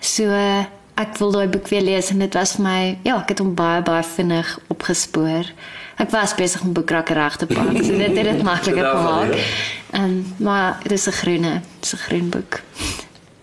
[0.00, 0.64] so uh,
[0.98, 3.54] ek wil daai boek weer lees en dit was vir my ja, ek het hom
[3.58, 5.52] baie baie vinnig opgespoor.
[5.98, 9.34] Ek was besig om boekrak reg te pak, so dit het dit makliker gemaak.
[9.34, 9.44] ja.
[9.92, 12.60] Ehm um, maar dit is 'n groene, dit is 'n groen boek.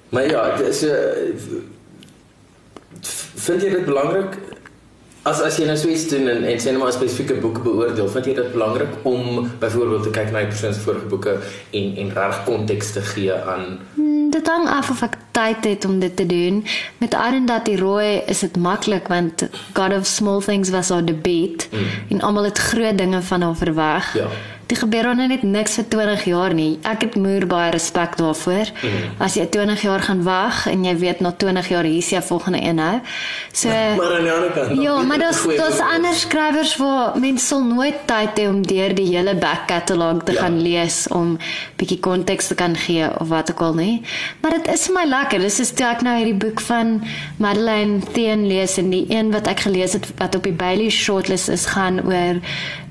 [0.09, 1.73] Maar ja, dis 'n
[3.45, 4.37] vind jy dit belangrik
[5.25, 8.09] as as jy nou so iets doen en en sê net maar spesifieke boek beoordeel,
[8.13, 11.37] vind jy dit belangrik om byvoorbeeld te kyk na die persoon se vorige boeke
[11.79, 15.85] en en reg konteks te gee aan Hmm, Dit hang af of ek tyd het
[15.85, 16.63] om dit te doen.
[16.99, 19.45] Met Arundhati Roy is dit maklik want
[19.77, 21.85] God of Small Things was haar debuut mm.
[22.09, 24.13] en almal het groot dinge van haar verwag.
[24.17, 24.27] Ja.
[24.65, 26.79] Dit gebeur al net niks vir 20 jaar nie.
[26.89, 28.71] Ek het moer baie respek daarvoor.
[28.81, 29.11] Mm.
[29.21, 32.21] As jy 20 jaar gaan wag en jy weet na 20 jaar hier is jy
[32.25, 32.95] volgende een nou.
[33.53, 37.61] So Maar aan die ander kant Ja, maar daar's daar's ander skrywers waar mense sal
[37.63, 40.41] nooit tyd hê om deur die hele back catalog te Ja.
[40.41, 41.37] gaan lees om
[41.77, 44.01] bietjie konteks te kan gee of wat ook al nie.
[44.41, 45.39] Maar dit is vir my lekker.
[45.45, 47.03] Dis is toe ek nou hierdie boek van
[47.37, 51.49] Madeleine Theen lees en die een wat ek gelees het wat op die Bailey shortlist
[51.53, 52.41] is gaan oor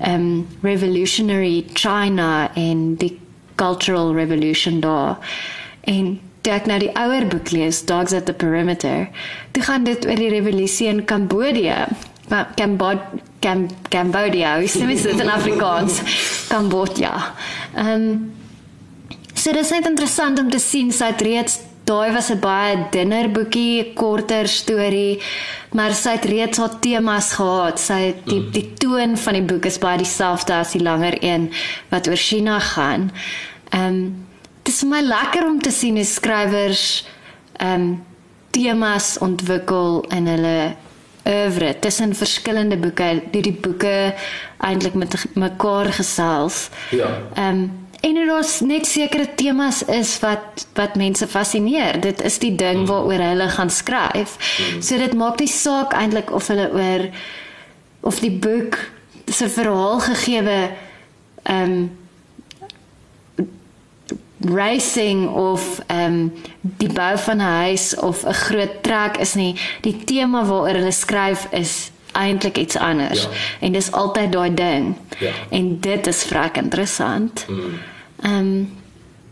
[0.07, 3.19] um revolutionary China en die
[3.55, 5.19] cultural revolution daar.
[5.81, 9.09] En toe ek nou die ouer boek lees, Dogs at the Perimeter,
[9.53, 11.89] toe gaan dit oor die revolusie in Kambodja.
[12.29, 13.01] Maar Kambod
[13.45, 16.01] Cam Cambodia, hoe sê mens dit in Afrikaans?
[16.49, 17.13] Kambodja.
[17.75, 18.33] Ehm um,
[19.35, 23.31] So dis net interessant om te sien sy het reeds daai was 'n baie dunner
[23.31, 25.21] boekie, korter storie,
[25.73, 27.81] maar sy het reeds haar temas gehad.
[27.81, 31.53] Sy die die toon van die boek is baie dieselfde as die langer een
[31.91, 33.11] wat oor China gaan.
[33.71, 34.27] Ehm um,
[34.63, 37.05] dis vir my lekker om te sien hoe skrywers
[37.59, 38.05] ehm um,
[38.51, 40.75] temas ontwikkel in hulle
[41.27, 44.15] oeuvre tussen verskillende boeke, die die boeke
[44.59, 46.69] eintlik met mekaar gesels.
[46.91, 47.09] Ja.
[47.35, 52.01] Ehm um, en er daar's net sekere temas is wat wat mense fascineer.
[52.05, 54.37] Dit is die ding waaroor hulle gaan skryf.
[54.81, 57.07] So dit maak nie saak eintlik of hulle oor
[58.05, 58.77] of die boek
[59.33, 60.59] se verhaal gegeewe
[61.43, 61.91] ehm um,
[64.55, 69.55] racing of ehm um, die bou van 'n huis of 'n groot trek is nie
[69.81, 73.29] die tema waaroor hulle skryf is eintlik iets anders Ja.
[73.61, 75.31] en dis altyd daai ding Ja.
[75.51, 77.47] en dit is vrek interessant
[78.25, 78.71] ehm um,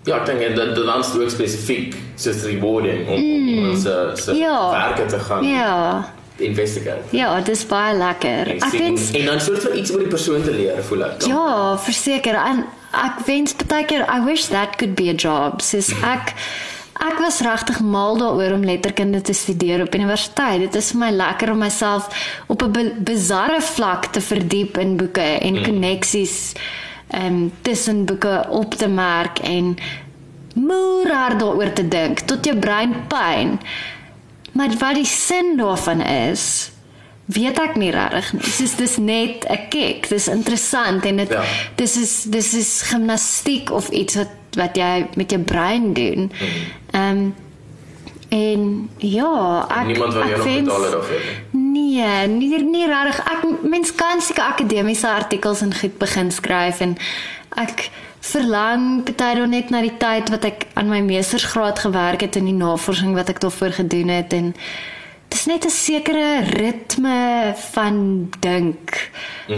[0.05, 3.95] Ja, ek dink en dit dit dan ook spesifiek soos rewarding om om iemand se
[4.19, 4.71] se Ja.
[4.71, 6.05] werke te gaan ja
[6.43, 7.03] investigate.
[7.17, 10.09] ja dit is baie lekker En, ek wens en dan soort van iets oor die
[10.09, 11.21] persoon te leer, voel ek.
[11.21, 11.29] dan.
[11.31, 12.35] Ja, verseker.
[12.35, 15.61] En ek wens baie keer I wish that could be a job.
[15.63, 16.35] Sis ek
[17.03, 20.61] ek was regtig mal daaroor om letterkunde te studeer op universiteit.
[20.67, 22.09] Dit is vir my lekker om myself
[22.49, 26.53] op 'n bizarre vlak te verdiep in boeke en koneksies
[27.13, 29.77] ehm um, tussen boeke op te merk en
[30.55, 33.59] moer hard daaroor te dink tot jou brein pyn.
[34.53, 36.73] Maar wat die sin daarvan is,
[37.25, 38.43] weet ek nie regtig nie.
[38.59, 40.09] Dis dis net 'n kick.
[40.09, 41.43] Dis interessant en dit Ja.
[41.75, 46.33] dis is dis is gimnastiek of iets wat wat jy met jou brein doen.
[46.91, 47.35] Ehm um,
[48.29, 51.52] en ja, ek Niemand wil jou nog betaal daarvoor nie.
[51.73, 53.21] Nee, nie nie regtig.
[53.33, 56.97] Ek mens kan seker akademiese artikels en goed begin skryf en
[57.57, 57.87] ek
[58.23, 62.51] verlang baie dan net na die tyd wat ek aan my meestersgraad gewerk het en
[62.51, 64.53] die navorsing wat ek daarvoor gedoen het en
[65.33, 69.11] dis is net 'n sekere ritme van dink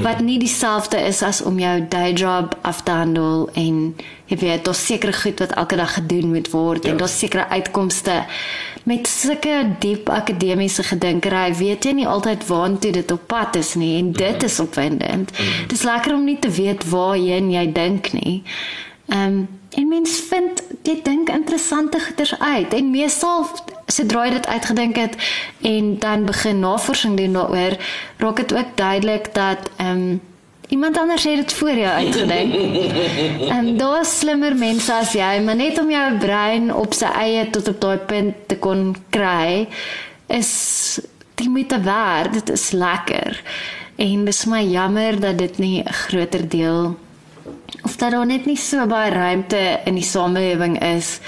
[0.02, 3.94] wat nie dieselfde is as om jou day job af te handel en
[4.26, 6.90] jy weet daar's sekere goed wat elke dag gedoen moet word Ja.
[6.90, 8.24] en daar's sekere uitkomste
[8.84, 13.98] met sulke diep akademiese gedinkery weet jy nie altyd waantoe dit op pad is nie
[13.98, 15.30] en dit is opwindend.
[15.68, 18.42] Dis lekker om nie te weet waarheen jy dink nie.
[19.08, 23.46] Ehm um, en mens vind jy dink interessante goeders uit en meestal
[23.86, 25.16] sodra jy dit uitgedink het
[25.62, 27.76] en dan begin navorsing doen daaroor,
[28.16, 30.20] raak dit ook duidelik dat ehm um,
[30.68, 32.54] iemand anders het dit voor jou uitgedink.
[33.56, 37.68] En daar's slimmer mense as jy, maar net om jou brein op sy eie tot
[37.68, 39.68] op daai punt te kon kry
[40.26, 40.52] is
[41.34, 42.32] die moeite werd.
[42.32, 43.42] Dit is lekker.
[43.96, 46.96] En dis my jammer dat dit nie 'n groter deel
[47.82, 51.18] of dat daar net nie so baie ruimte in die samelewing is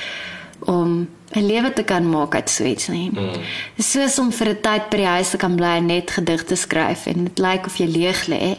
[0.58, 3.10] om 'n lewe te kan maak uit so iets nie.
[3.10, 3.30] Mm.
[3.78, 7.06] Soos om vir 'n tyd by die huis te kan bly en net gedigte skryf
[7.06, 8.56] en dit lyk of jy leeg lê.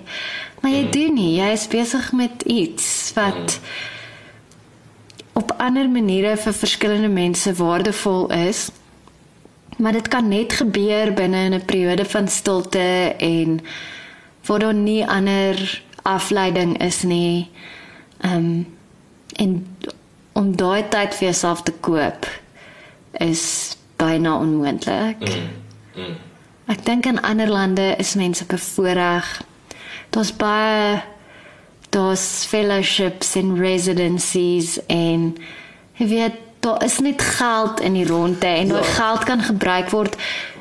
[0.62, 0.92] Maar jy mm.
[0.92, 3.64] doen nie, jy is besig met iets wat mm.
[5.34, 8.70] op ander maniere vir verskillende mense waardevol is.
[9.78, 13.62] Maar dit kan net gebeur binne 'n periode van stilte en
[14.46, 17.50] waar daar nie ander afleiding is nie.
[18.22, 18.76] Ehm um,
[19.38, 19.78] en
[20.34, 22.26] om daai tyd vir jouself te koop
[23.22, 25.20] is byna onmoontlik.
[25.20, 25.50] Mm.
[25.96, 26.16] Mm.
[26.74, 29.30] Ek dink in ander lande is mense bevoordeel.
[30.10, 31.02] Daar's baie
[31.90, 35.38] daar's fellowships en residencies en
[35.98, 38.94] jy weet daar is net geld in die ronde en daai Ja.
[38.98, 40.18] geld kan gebruik word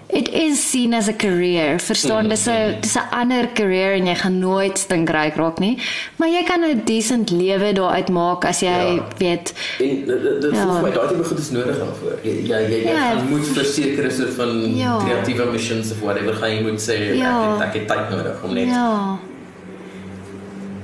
[0.09, 4.07] it is seen as a career verstaan Mm, dis 'n dis 'n ander career en
[4.07, 5.79] jy gaan nooit stinkryk raak nie
[6.16, 9.03] maar jy kan 'n decent lewe daaruit maak as jy Ja.
[9.19, 10.07] weet En
[10.40, 10.62] dit Ja.
[10.66, 12.19] voel my daai tipe goed is nodig daarvoor.
[12.23, 13.11] Jy jy jy, jy Ja.
[13.16, 14.99] gaan moet verseker is van Ja.
[15.05, 17.57] kreatiewe missions of whatever gaan jy moet sê Ja.
[17.61, 19.19] ek het ek het tyd nodig om net ja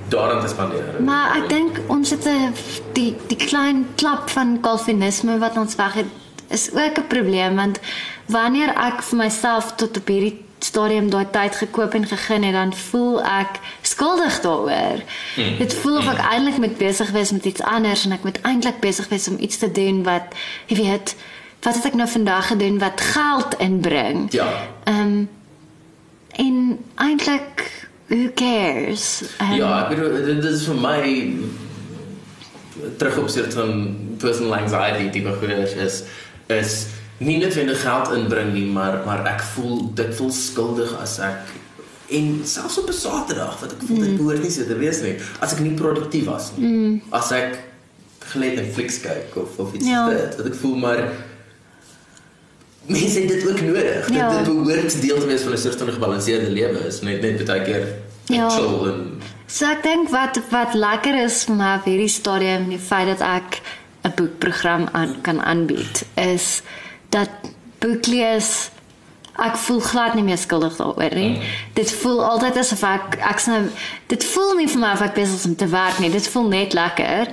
[0.09, 0.85] daaraan te spandeer.
[1.01, 2.53] Maar ek dink ons het 'n
[2.93, 6.07] die die klein klap van kalvinisme wat ons weg het
[6.51, 7.81] is ook 'n probleem want
[8.33, 12.73] wanneer ek vir myself tot op hierdie stadium daai tyd gekoop en gegee het dan
[12.75, 15.03] voel ek skuldig daaroor.
[15.35, 15.59] Hmm.
[15.59, 18.81] Dit voel of ek eintlik moet besig wees met iets anders en ek moet eintlik
[18.81, 20.35] besig wees om iets te doen wat
[20.71, 21.14] jy weet
[21.62, 24.27] wat het ek nou vandag gedoen wat geld inbring.
[24.35, 24.49] Ja.
[24.85, 25.29] Ehm um,
[26.33, 27.66] en eintlik
[28.09, 29.23] who cares?
[29.40, 31.03] Um, Ja, ek bedoel dit dit is vir my
[32.99, 33.73] terug op soort van
[34.18, 36.03] personal anxiety tipe goeders is
[36.47, 36.87] is
[37.18, 41.53] nie noodwendig geld inbring nie, maar maar ek voel dit voel skuldig as ek
[42.12, 45.16] en selfs op 'n Saterdag wat ek voel dit behoort nie so te wees nie
[45.40, 46.66] as ek nie produktief was nie.
[46.66, 47.03] Mm.
[47.11, 47.59] As ek
[48.33, 50.09] gelê Netflix kyk of of iets ja.
[50.09, 51.03] dit wat ek voel maar
[52.87, 54.09] mense het dit ook nodig.
[54.11, 54.29] Ja.
[54.29, 57.44] Dit, dit behoort deel te wees van 'n soort van gebalanseerde lewe is net net
[57.44, 57.87] baie keer
[58.27, 58.48] Ja.
[58.48, 62.79] chill en So ek dink wat wat lekker is vir my op hierdie stadium die
[62.79, 63.61] feit dat ek
[64.05, 66.62] 'n boekprogram aan kan aanbied is
[67.12, 67.51] dat
[67.83, 68.70] boeklees
[69.40, 71.31] ek voel glad nie meer skuldig daaroor nie.
[71.38, 71.53] Mm.
[71.77, 73.62] Dit voel altyd asof ek ek's nou
[74.12, 76.11] dit voel nie vir my of ek besig is om te werk nie.
[76.12, 77.31] Dit voel net lekker.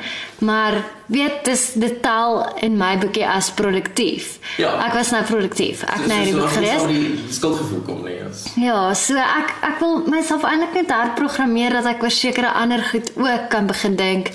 [0.48, 0.80] Maar
[1.12, 4.38] weet dis dit tel in my boekie as produktief.
[4.62, 4.78] Ja.
[4.86, 5.84] Ek was nou produktief.
[5.84, 6.88] Ek het nou hierdie boek gelees.
[6.88, 8.46] Die skuldgevoel kom nie eens.
[8.56, 13.12] Ja, so ek ek wil myself eintlik net herprogrammeer dat ek oor sekere ander goed
[13.20, 14.32] ook kan begin dink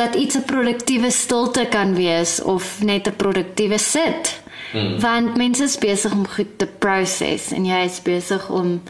[0.00, 4.40] dat iets 'n produktiewe stilte kan wees of net 'n produktiewe sit.
[4.72, 5.00] Hmm.
[5.00, 8.82] Want mense is besig om goed te proses en jy is besig om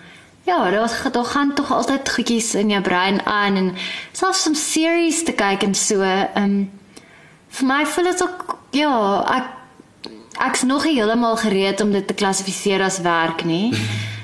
[0.42, 3.75] ja, daar's daar gaan tog altyd goedjies in jou brein aan en
[4.12, 6.01] selfs om series te kyk en so.
[6.03, 6.70] Ehm um,
[7.49, 9.46] vir my voel dit ook ja, ek
[10.46, 13.75] ek's nog nie heeltemal gereed om dit te klassifiseer as werk nie.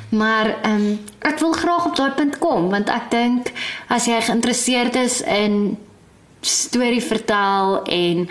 [0.08, 3.50] Maar ehm um, ek wil graag op daai punt kom want ek dink
[3.88, 5.76] as jy geïnteresseerd is in
[6.46, 8.28] storie vertel en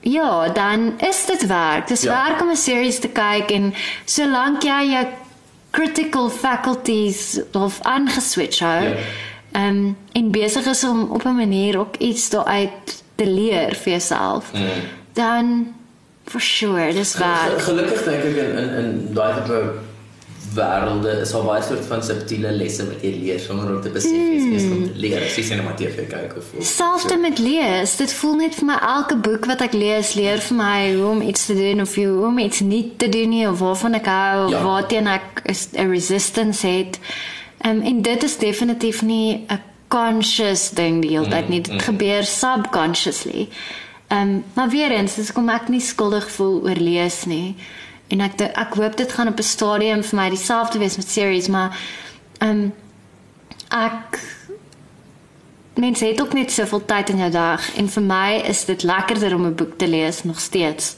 [0.00, 1.88] ja, dan is dit werk.
[1.88, 2.26] Dis Ja.
[2.26, 5.06] werk om 'n series te kyk en solank jy jou
[5.70, 8.82] critical faculties of aangeswitch hou.
[8.84, 8.96] Ja.
[9.52, 14.52] Um, en besig is om op 'n manier ook iets daaruit te leer vir jouself.
[14.52, 14.60] Mm.
[15.12, 15.74] Dan
[16.24, 17.60] for sure, dis werk.
[17.60, 19.72] Gelukkig dink ek in in in daai tipe
[20.58, 24.12] wêrelde is al baie soort van subtiele lesse wat jy leer sonder om te besef
[24.12, 24.56] iets mm.
[24.58, 25.24] is om te leer.
[25.36, 28.78] Jy sien maar TV kyk of of Selfs met lees, dit voel net vir my
[28.90, 32.26] elke boek wat ek lees leer vir my hoe om iets te doen of hoe
[32.28, 34.62] om iets nie te doen nie of waarvan ek hou of Ja.
[34.62, 36.98] waarteen ek 'n resistance het.
[37.66, 41.60] Um, en dit is definitief nie 'n conscious ding die hele tyd nie.
[41.60, 43.48] Dit gebeur subconsciously.
[44.08, 47.56] Ehm um, maar weer eens, dis kom ek nie skuldig voel oor lees nie.
[48.08, 51.48] En ek ek hoop dit gaan op 'n stadium vir my dieselfde wees met series,
[51.48, 51.78] maar
[52.38, 52.72] ehm um,
[53.68, 54.20] ek
[55.74, 59.34] mense het ook net soveel tyd in jou dag en vir my is dit lekkerder
[59.34, 60.94] om 'n boek te lees nog steeds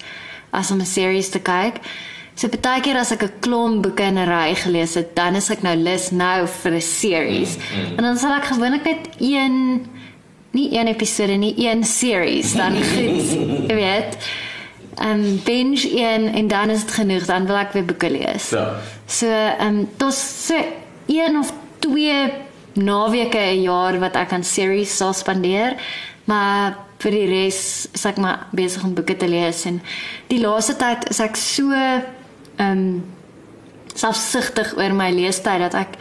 [0.50, 1.76] as om 'n series te kyk.
[2.34, 5.50] So baie keer as ek 'n klomp boeke in 'n ry gelees het, dan is
[5.50, 7.56] ek nou lus nou vir 'n series.
[7.56, 7.96] Mm, mm.
[7.96, 9.86] En dan sal ek gewoonlik net een
[10.50, 13.30] nie een episode nie, een series dan goed,
[13.68, 14.16] jy weet.
[14.94, 18.50] Ehm um, binge een en dan is dit genoeg, dan wil ek weer boeke lees.
[18.50, 18.76] Ja.
[19.06, 20.56] So ehm um, dis so
[21.06, 22.32] een of twee
[22.72, 25.74] naweke 'n jaar wat ek aan series sal spandeer,
[26.24, 29.80] maar vir die res is ek maar besig om boeke te lees en
[30.26, 33.04] die laaste tyd is ek so ehm um,
[33.94, 35.96] selfsugtig oor my leestyd dat ek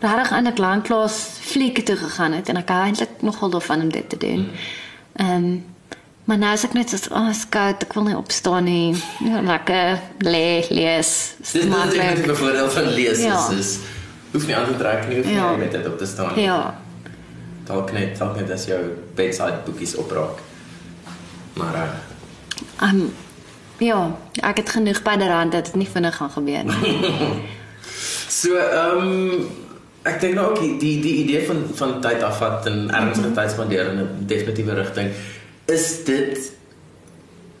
[0.00, 3.90] regtig aan 'n lanklaas flieke toe gegaan het en ek hou eintlik nogal daarvan om
[3.90, 4.50] dit te doen.
[5.12, 5.71] Ehm um,
[6.24, 8.94] maar nou as ek net so oh, skout, ek wil nie opstaan nie.
[9.26, 11.34] Ja, lekker lê lees.
[11.42, 13.40] Dis maar net 'n voordeel van lees ja.
[13.50, 13.78] is, is
[14.32, 15.50] hoef nie aan te trek nie, hoef ja.
[15.50, 16.40] nie met dit op te staan.
[16.40, 16.78] Ja.
[17.64, 18.80] Dalk net, dalk net as jou
[19.14, 20.38] bedside boekies opraak.
[21.54, 23.12] Maar uh um,
[23.78, 26.96] ja, ek het genoeg by derhand dat dit nie vinnig gaan gebeur nie.
[28.40, 29.50] so, ehm um,
[30.02, 33.36] ek dink nou ook die die idee van van tyd afvat en ernstige -hmm.
[33.36, 35.10] tyd spandeer in 'n definitiewe rigting
[35.72, 36.52] is dit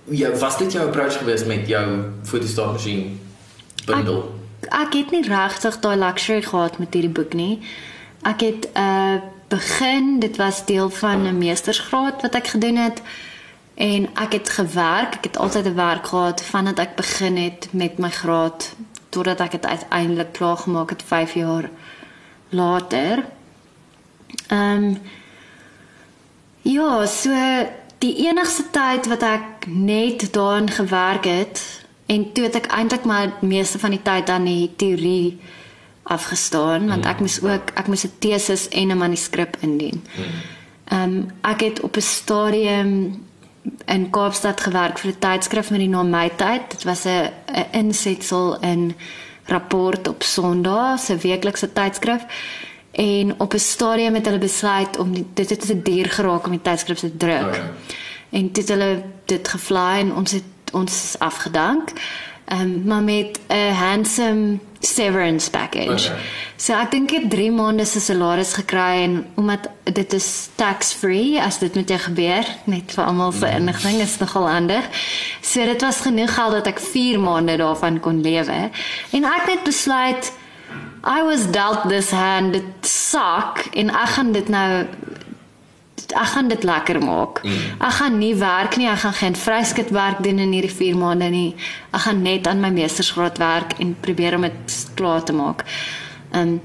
[0.04, 3.20] ja, was dit jou approach geweest met jou fotostaatmasjien
[3.86, 4.22] bundel?
[4.60, 7.60] Ek, ek het nie regtig daai luxury gehad met hierdie boek nie.
[8.22, 9.20] Ek het uh
[9.52, 13.02] begin, dit was deel van 'n meestersgraad wat ek gedoen het
[13.74, 15.14] en ek het gewerk.
[15.14, 18.74] Ek het altyd 'n werk gehad vandat ek begin het met my graad
[19.08, 21.70] totdat ek dit uiteindelik klaar gemaak het 5 jaar
[22.48, 23.24] later.
[24.48, 25.00] Ehm um,
[26.62, 27.30] Ja, so
[28.02, 31.82] die enigste tyd wat ek net daarin gewerk het
[32.12, 35.40] En toe het ek eintlik maar meeste van die tyd dan die teorie
[36.02, 40.04] afgestaan want ek moes ook ek moes 'n tesis en 'n manuskrip indien.
[40.84, 42.90] Ehm um, ek het op 'n stadium
[43.86, 46.62] in Kaapstad gewerk vir 'n tydskrif met die naam My Tyd.
[46.70, 48.94] Dit was 'n 'n insetsel in
[49.44, 52.22] rapport op Sondag, 'n weeklikse tydskrif.
[52.92, 56.50] En op 'n stadium het hulle besluit om die, dit het 'n duur geraak om
[56.50, 57.46] die tydskrif te druk.
[57.46, 57.70] Oh ja.
[58.30, 61.92] En dit hulle dit gefly en ons het ons is afgedank.
[62.44, 66.10] Ehm um, maar met 'n handsome severance package.
[66.10, 66.22] Okay.
[66.56, 71.40] So ek dink ek 3 maande se salaris gekry en omdat dit is tax free
[71.40, 73.56] as dit met jou gebeur, net vir almal se mm.
[73.56, 74.84] inligting is nogal handig.
[75.40, 78.70] So dit was genoeg geld dat ek 4 maande daarvan kon lewe.
[79.10, 80.32] En ek het besluit
[81.04, 84.86] I was dealt this hand it suck en ek gaan dit nou
[86.12, 87.40] ek gaan dit lekker maak.
[87.42, 87.78] Mm.
[87.80, 91.30] Ek gaan nie werk nie, ek gaan geen vryskut werk doen in hierdie 4 maande
[91.32, 91.54] nie.
[91.92, 95.64] Ek gaan net aan my meestersgraad werk en probeer om dit klaar te maak.
[96.36, 96.60] Um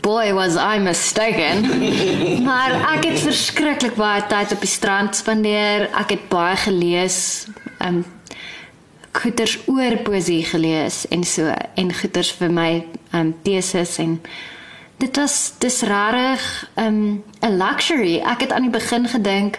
[0.00, 1.66] boy was I mistaken.
[2.48, 5.88] maar ek het verskriklik baie tyd op die strand spandeer.
[6.00, 7.20] Ek het baie gelees.
[7.80, 8.04] Um
[9.12, 12.70] goeters oor poesie gelees en so en goeters vir my
[13.12, 14.20] um teses en
[15.00, 18.20] dit was dis rarig um, 'n luxury.
[18.20, 19.58] Ek het aan die begin gedink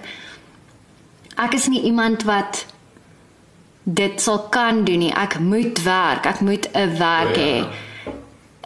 [1.35, 2.65] ek is nie iemand wat
[3.83, 5.13] dit sal kan doen nie.
[5.13, 6.25] Ek moet werk.
[6.25, 7.65] Ek moet 'n werk hê.
[7.65, 7.89] Oh, ja.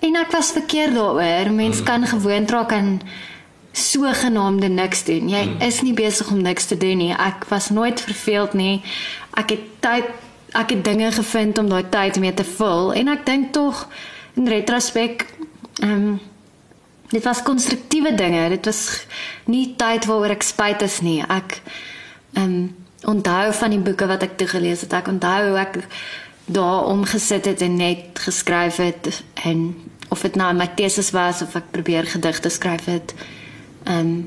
[0.06, 1.52] En ek was verkeerd daaroor.
[1.52, 1.86] Mens mm.
[1.86, 3.02] kan gewoond raak aan
[3.72, 5.30] sogenaamde niks doen.
[5.30, 5.62] Jy mm.
[5.62, 7.14] is nie besig om niks te doen nie.
[7.14, 8.82] Ek was nooit verveeld nie.
[9.34, 10.06] Ek het tyd
[10.56, 13.88] ek het dinge gevind om daai tyd mee te vul en ek dink tog
[14.36, 15.28] in retrospek
[15.82, 16.16] ehm um,
[17.10, 18.49] dit was konstruktiewe dinge.
[18.49, 19.06] Dit was
[19.45, 21.22] nie tyd waaroor ek spyt is nie.
[21.22, 21.62] Ek
[22.34, 22.76] ehm um,
[23.06, 24.93] onthou van die boeke wat ek toe gelees het.
[24.93, 25.78] Ek onthou hoe ek
[26.45, 29.76] daar omgesit het en net geskryf het en
[30.10, 33.14] of dit nou my teses was of ek probeer gedigte skryf het.
[33.84, 34.18] Ehm um,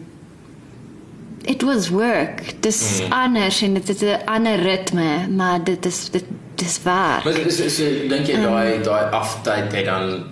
[1.48, 2.62] it was work.
[2.62, 3.12] Dis mm.
[3.12, 6.24] anders en dit het 'n ander ritme, maar dit is dit
[6.54, 7.20] dis waar.
[7.24, 7.76] Maar dis is
[8.08, 10.24] dink jy daai um, daai aftyd het dan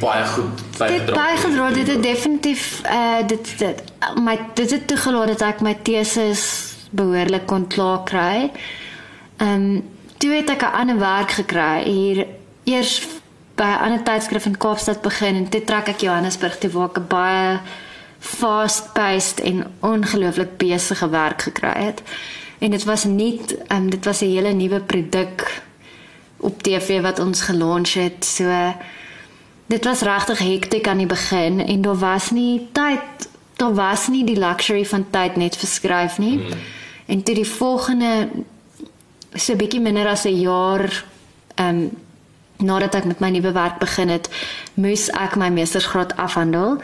[0.00, 0.96] baie goed bygedra.
[0.96, 3.82] Dit bygedra dit het definitief uh dit dit
[4.22, 8.50] my dit het toegelaat dat ek my teses behoorlik kon klaar kry.
[9.36, 9.82] Ehm um,
[10.18, 12.26] toe het ek 'n ander werk gekry hier
[12.64, 13.06] eers
[13.54, 17.08] by 'n ander tydskrif in Kaapstad begin en toe trek ek Johannesburg toe waar ek
[17.08, 17.60] baie
[18.24, 22.02] fast-paced en ongelooflik besige werk gekry het.
[22.58, 25.62] En dit was nie ehm um, dit was 'n hele nuwe produk
[26.36, 28.24] op TV wat ons gelons het.
[28.24, 28.74] So
[29.66, 34.24] dit was regtig hektiek aan die begin en daar was nie tyd daar was nie
[34.24, 36.36] die luxury van tyd net vir skryf nie.
[36.36, 36.48] Mm.
[37.06, 38.28] En toe die volgende
[39.34, 41.04] so 'n bietjie minder as 'n jaar
[41.54, 41.90] ehm um,
[42.56, 44.28] nadat ek met my nuwe werk begin het,
[44.74, 46.80] moes ek my meestersgraad afhandel.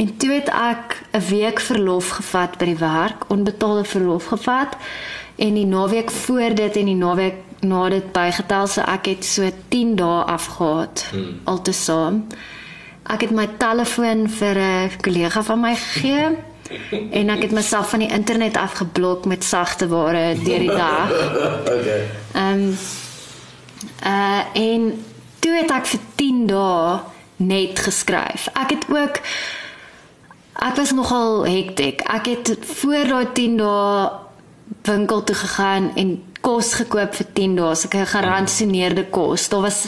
[0.00, 4.76] En toe het ek 'n week verlof gevat by die werk, onbetaalde verlof gevat.
[5.36, 9.50] En die naweek voor dit en die naweek na dit bygetel, so ek het so
[9.68, 11.40] 10 dae afgehad hmm.
[11.44, 12.26] altesaam.
[13.02, 16.36] Ek het my telefoon vir 'n kollega van my gegee
[17.18, 21.10] en ek het myself van die internet afgeblok met sagte ware deur die dag.
[21.76, 22.02] okay.
[22.32, 22.78] Ehm um,
[24.04, 25.04] uh en
[25.38, 27.00] toe het ek vir 10 dae
[27.36, 28.48] net geskryf.
[28.52, 29.20] Ek het ook
[30.54, 32.00] ek was nogal hektiek.
[32.00, 34.10] Ek het voor daai 10 dae
[34.82, 37.74] winkel toe gegaan en kos gekoop vir 10 dae.
[37.74, 39.48] So 'n geransioneerde kos.
[39.48, 39.86] Daar was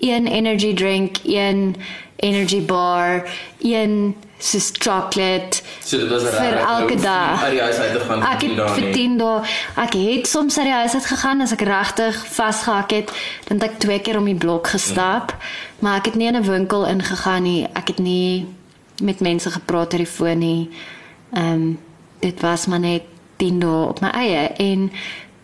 [0.00, 1.76] een energy drink, een
[2.16, 5.60] energy bar, een soos chocolate.
[5.84, 7.42] So dit was vir elke dag.
[7.42, 9.40] Uit die huis uit te gaan Ek het vir 10 dae.
[9.76, 13.12] Ek het soms uit die huis uit gegaan as ek regtig vasgehak het,
[13.48, 15.38] dan het ek twee keer om die blok gestap, mm.
[15.78, 17.68] maar ek het nie in 'n winkel ingegaan nie.
[17.72, 18.46] Ek het nie
[19.00, 20.70] met mense gepraat oor die foon nie.
[21.32, 21.78] Ehm um,
[22.20, 23.02] dit was maar net
[23.36, 24.90] 10 dae op my eie en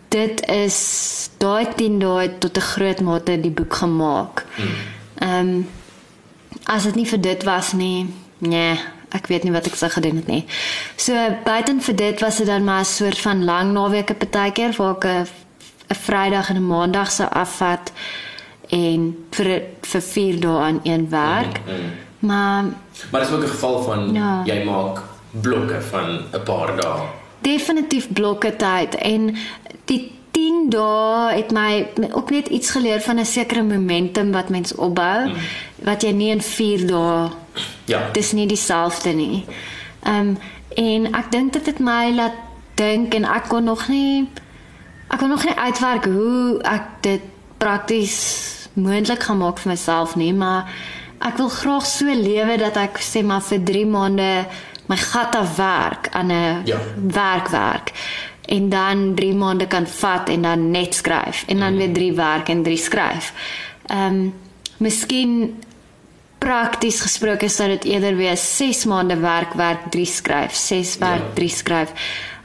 [0.08, 0.78] dit is
[1.40, 4.44] daai 10 dae tot 'n groot mate die boek gemaak.
[5.18, 5.68] Ehm um,
[6.64, 8.06] as dit nie vir dit was nie,
[8.38, 8.78] nee,
[9.10, 10.44] ek weet nie wat ek sou gedoen het nie.
[10.96, 14.96] So buiten vir dit was dit dan maar 'n soort van lang naweke partykeer waar
[14.96, 15.26] ek 'n
[15.94, 17.92] Vrydag en 'n Maandag sou afvat
[18.68, 21.60] en vir vir 4 dae aan een werk.
[21.60, 22.05] Mm -hmm.
[22.26, 22.64] Maar
[23.10, 24.42] maar dit is ook 'n geval van ja.
[24.44, 27.00] jy maak blokke van 'n paar dae.
[27.40, 29.36] Definitief blokke tyd en
[29.84, 34.74] die 10 dae het my ook net iets geleer van 'n sekere momentum wat mens
[34.74, 35.34] opbou mm.
[35.76, 37.28] wat jy nie in 4 dae
[37.84, 39.44] ja dis nie dieselfde nie.
[40.02, 40.38] Ehm um,
[40.76, 42.34] en ek dink dit het my laat
[42.74, 44.28] dink en ek kon nog nie
[45.08, 47.20] ek kon nog nie uitwerk hoe ek dit
[47.56, 48.16] prakties
[48.76, 50.68] moontlik gaan maak vir myself nie, maar
[51.20, 54.30] ek wil graag so lewe dat ek sê maar vir 3 maande
[54.86, 56.78] my gat af werk aan 'n ja.
[56.96, 57.92] werkwerk
[58.46, 61.78] en dan 3 maande kan vat en dan net skryf en dan mm.
[61.78, 63.32] weer 3 werk en 3 skryf.
[63.86, 64.34] Ehm um,
[64.78, 65.62] miskien
[66.38, 71.34] prakties gesproke sou dit eerder wees 6 maande werk werk 3 skryf, 6 werk ja.
[71.34, 71.90] 3 skryf.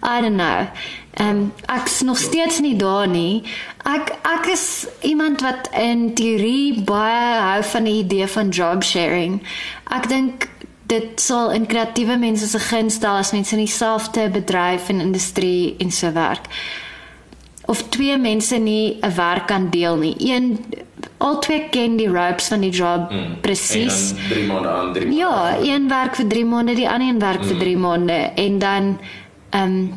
[0.04, 0.68] I don't know.
[1.14, 3.44] Ehm um, ek's nog steeds nie daar nie.
[3.84, 9.42] Ek ek is iemand wat in teorie baie hou van die idee van job sharing.
[9.90, 10.50] Ek dink
[10.92, 15.76] dit sal in kreatiewe mense se guns stel as mense in dieselfde bedryf en industrie
[15.80, 16.48] en so werk.
[17.66, 20.16] Of twee mense nie 'n werk kan deel nie.
[20.18, 20.60] Een
[21.18, 23.40] al twee ken die ropes van die job mm.
[23.42, 24.14] presies.
[24.30, 25.18] 3 maande aan, 3 maande.
[25.18, 27.48] Ja, een werk vir 3 maande, die ander een werk mm.
[27.48, 29.00] vir 3 maande en dan
[29.52, 29.94] ehm um,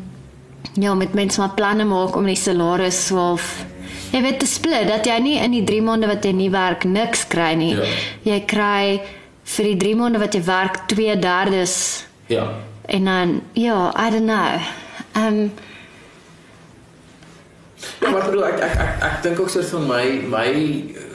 [0.81, 3.65] ja, met mense maar planne maak om die salaris swaalf
[4.11, 6.85] Jy weet te split dat jy nie in die 3 maande wat jy nie werk
[6.87, 7.73] niks kry nie.
[7.75, 7.87] Ja.
[8.23, 9.01] Jy kry
[9.55, 12.45] vir die 3 maande wat jy werk 2/3 ja
[12.85, 14.59] en dan ja i don't know
[15.25, 15.51] um
[17.99, 21.14] ja, maar bedoel ek ek ek, ek dink ook soort van my my eh,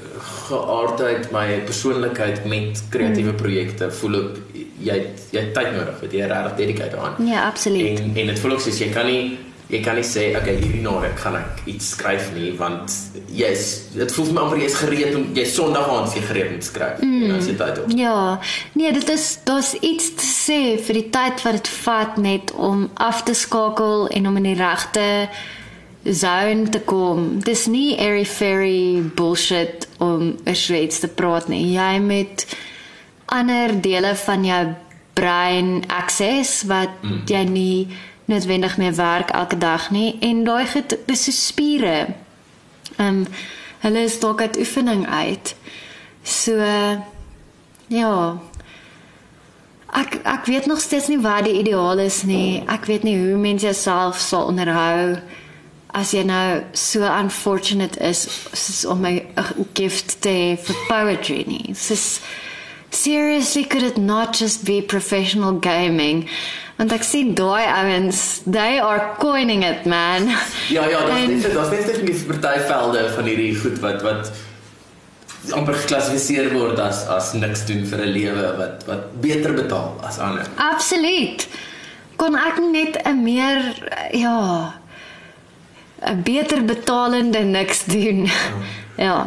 [0.50, 3.40] geaardheid my persoonlikheid met kreatiewe mm.
[3.42, 4.40] projekte voel ek
[4.80, 4.96] jy
[5.34, 8.66] jy tyd nodig het jy regtig dedicated aan ja absoluut en en dit voel ook
[8.66, 9.38] soos jy kan nie
[9.70, 12.94] jy kan nie sê okay hierdie naweek gaan ek iets skryf nie want
[13.34, 16.58] jy's dit voel vir my amper jy's gereed om jy Sondag aand jy gereed om
[16.62, 17.20] te skryf mm.
[17.20, 17.94] en dan sit jy op.
[17.98, 18.16] Ja.
[18.78, 22.88] Nee, dit is daar's iets te sê vir die tyd wat dit vat net om
[22.94, 25.06] af te skakel en om in die regte
[26.04, 27.40] zone te kom.
[27.44, 31.72] Dis nie airy fairy bullshit om 'n Swets te praat nie.
[31.72, 32.46] Jy met
[33.26, 34.74] ander dele van jou
[35.12, 37.22] brein access wat mm.
[37.26, 37.88] jy nie
[38.24, 42.14] noodwendig meer werk elke dag nie en daai get dis so spiere.
[42.96, 43.26] Ehm um,
[43.80, 45.54] hulle is dalk uit oefening uit.
[46.22, 46.56] So
[47.88, 48.38] ja.
[49.92, 52.62] Ek ek weet nog steeds nie wat die ideaal is nie.
[52.68, 55.16] Ek weet nie hoe mense jouself sal onderhou
[55.94, 58.22] as jy nou so unfortunate is
[58.52, 59.14] soos om my
[59.74, 61.74] gift te vir poetry nie.
[61.74, 62.20] Dis
[62.90, 66.28] seriously could it not just be professional gaming?
[66.80, 70.30] Want ek sien daai ouens, they are coining it, man.
[70.76, 74.30] Ja, ja, daar's net daar's net nie partyvelde van hierdie goed wat wat
[75.56, 80.18] amper geklassifiseer word as as niks doen vir 'n lewe wat wat beter betaal as
[80.18, 80.46] ander.
[80.56, 81.48] Absoluut.
[82.16, 83.60] Kon ek net 'n meer
[84.12, 84.79] ja
[86.00, 88.24] 'n beter betalende niks doen.
[88.24, 89.04] Ja.
[89.04, 89.26] ja.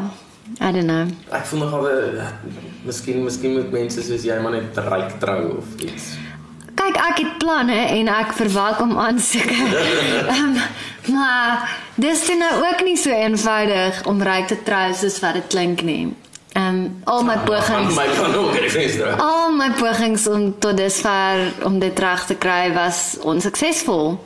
[0.61, 1.07] I don't know.
[1.30, 1.88] Ek voel nog al
[2.84, 6.13] miskien miskien moet mense soos jy maar net ryk trou of iets
[6.84, 9.59] kyk ek het planne en ek verwelkom aansoeke.
[10.34, 10.57] um,
[11.15, 15.82] maar dis nou ook nie so eenvoudig om ryk te trou soos wat dit klink
[15.88, 16.05] nie.
[16.53, 19.15] Ehm um, al my pogings my kan ook venster.
[19.17, 24.17] al my pogings om tot dusver om dit reg te kry was onsuksesvol.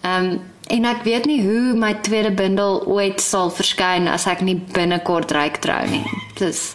[0.00, 4.40] Ehm um, en ek weet nie hoe my tweede bundel ooit sal verskyn as ek
[4.44, 6.04] nie binnekort ryk trou nie.
[6.38, 6.74] Dis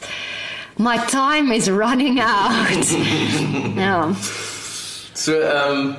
[0.77, 2.87] my time is running out.
[3.87, 4.09] ja.
[5.13, 5.95] So ehm um,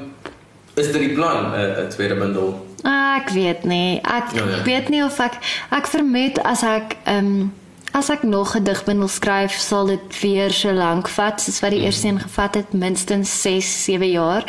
[0.74, 2.54] is dit die plan 'n tweede bundel?
[2.84, 4.00] Ek weet nie.
[4.02, 4.62] Ek Ja, ja.
[4.64, 5.38] weet nie of ek
[5.70, 7.52] ek vermoed as ek ehm um,
[7.94, 11.80] as ek nog 'n digbundel skryf, sal dit weer so lank vat soos wat die
[11.86, 14.44] eerste een gevat het, minstens 6, 7 jaar.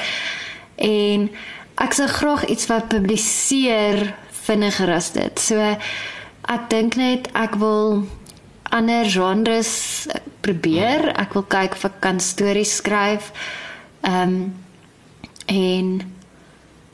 [0.75, 1.29] En
[1.81, 4.13] ek sou graag iets wat publiseer
[4.45, 5.39] vinniger as dit.
[5.39, 8.05] So ek dink net ek wil
[8.75, 10.07] ander genres
[10.45, 11.11] probeer.
[11.17, 13.31] Ek wil kyk of ek kan stories skryf.
[14.05, 14.53] Ehm um,
[15.45, 15.89] en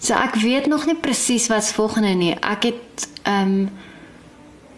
[0.01, 2.33] So ek weet nog nie presies wat's volgende nie.
[2.41, 3.69] Ek het ehm um,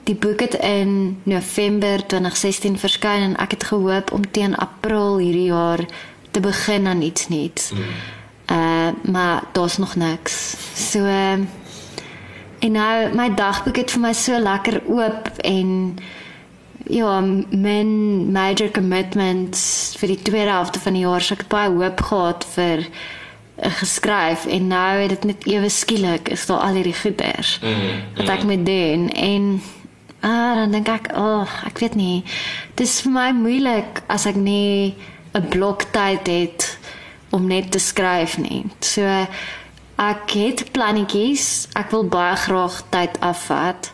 [0.04, 5.48] die boek het in November 2016 verskyn en ek het gehoop om teen April hierdie
[5.48, 5.80] jaar
[6.32, 7.72] te begin aan iets nuuts.
[7.72, 7.94] Mm.
[9.02, 10.56] Maar daar's nog niks.
[10.76, 11.06] So
[12.64, 15.98] en nou my dagboek het vir my so lekker oop en
[16.88, 17.20] ja,
[17.50, 21.22] men major commitments vir die tweede helfte van die jaar.
[21.22, 25.70] So ek het baie hoop gehad vir uh, geskryf en nou het dit net ewe
[25.70, 29.62] skielik is daar al hierdie goeders Mm, wat ek moet doen en
[30.24, 32.24] ah dan dink ek, "Ag, oh, ek weet nie.
[32.76, 34.96] Dit is vir my moeilik as ek nie
[35.34, 36.78] 'n blok tyd het
[37.34, 39.02] om net te skryf nie." So
[39.98, 41.68] ek het plannetjies.
[41.74, 43.92] Ek wil baie graag tyd afvat.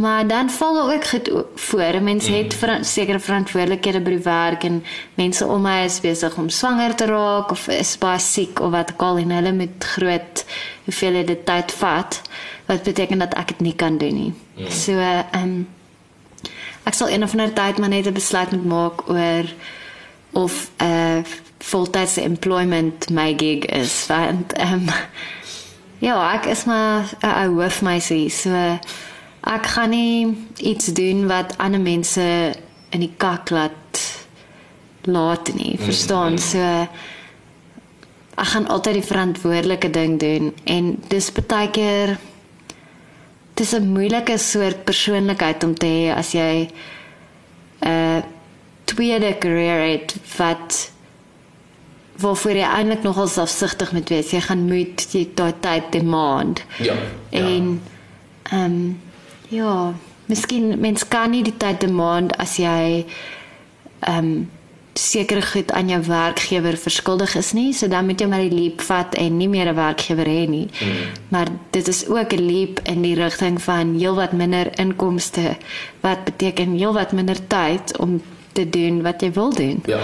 [0.00, 2.02] Maar dan val daar ook goed o- voor.
[2.02, 6.48] Mense het ver sekere verantwoordelikhede by die werk en mense om my is besig om
[6.48, 10.44] swanger te raak of is baie siek of wat ook al en hulle moet groot
[10.84, 12.20] hoeveelhede tyd vat
[12.66, 14.32] wat beteken dat ek dit nie kan doen nie.
[14.56, 14.70] Mm.
[14.70, 15.68] So ehm um,
[16.84, 19.44] ek sal een of ander tyd maar net 'n besluit moet maak oor
[20.32, 21.22] of 'n uh,
[21.60, 24.88] voltydse employment my gig is want ehm um,
[26.06, 28.78] ja, ek is maar 'n ou hoofmeisie, so
[29.44, 32.54] ek gaan nie iets doen wat ander mense
[32.90, 34.00] in die kak laat
[35.04, 36.38] laat nie, verstaan?
[36.38, 36.58] So
[38.40, 42.18] ek gaan altyd die verantwoordelike ding doen en dis baie keer
[43.54, 46.68] dis 'n moeilike soort persoonlikheid om te hê as jy
[47.80, 48.22] 'n uh,
[48.84, 50.92] tweede career het wat
[52.20, 54.30] waarvoor jy eintlik nogal selfsugtig moet wees.
[54.30, 56.64] Jy gaan moet jy daai tyd demand.
[56.78, 56.94] Ja.
[57.30, 57.82] En
[58.50, 59.00] ehm um,
[59.48, 59.92] ja,
[60.26, 63.04] miskien mens kan nie die tyd demand as jy
[64.00, 64.50] ehm um,
[65.00, 68.82] sekere goed aan jou werkgewer verskuldig is nie, so dan moet jy maar die leap
[68.84, 70.68] vat en nie meer 'n werkgewer hê nie.
[70.80, 70.96] Mm.
[71.28, 75.56] Maar dit is ook 'n leap in die rigting van heelwat minder inkomste
[76.00, 79.82] wat beteken heelwat minder tyd om te doen wat jy wil doen.
[79.86, 80.00] Ja.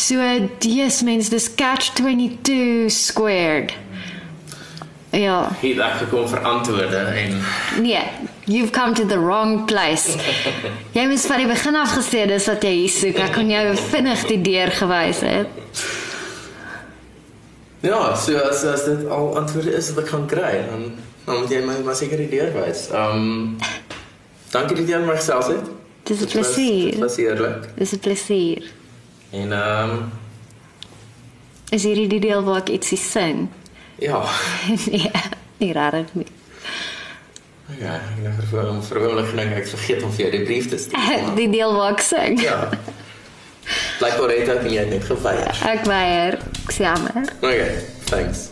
[0.00, 0.16] So
[0.58, 3.72] dis mens dis catch 22 squared.
[5.10, 7.32] Ja, Hier het ek gekom vir antwoorde en
[7.82, 8.02] nee,
[8.46, 10.14] you've come to the wrong place.
[10.96, 13.18] Jy moes van die begin af gesê dis wat jy hier soek.
[13.26, 15.82] Ek kon jou vinnig die deur gewys het.
[17.82, 20.90] ja, so as as dit al antwoorde is wat ek gaan kry, dan
[21.26, 22.86] dan moet jy my maar seker die deur wys.
[22.94, 23.56] Ehm um,
[24.54, 25.70] dankie dat jy aan my gesels het.
[26.06, 26.92] Dis 'n plesier.
[26.94, 27.72] Dit was eerlik.
[27.76, 28.78] Dis 'n plesier.
[29.30, 30.10] En ehm um,
[31.70, 33.48] Is hierdie die deel waar ek ietsie sing?
[34.00, 34.22] ja.
[34.90, 35.10] nee,
[35.60, 36.26] nie rarig nie.
[37.78, 40.66] Ja, ek het vir hom vir oomblik gedink ek vergeet om vir jou die brief
[40.72, 41.28] te stuur.
[41.38, 42.40] die deel waar ek sing.
[42.42, 42.64] ja.
[44.00, 45.60] Blykbaar het ek en jy het net geweier.
[45.70, 46.38] Ek weier.
[46.64, 47.28] Ek sê jammer.
[47.38, 47.76] Okay,
[48.10, 48.48] thanks.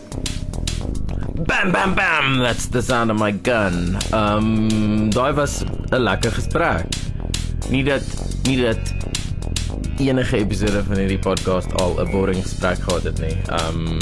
[1.49, 3.97] Bam bam bam, that's the sound of my gun.
[4.15, 6.87] Um daai was 'n lekker gesprek.
[7.69, 8.05] Nie dat
[8.47, 8.79] nie dat
[9.99, 13.37] enige episode van hierdie podcast al 'n boring gesprek gehad het nie.
[13.61, 13.97] Um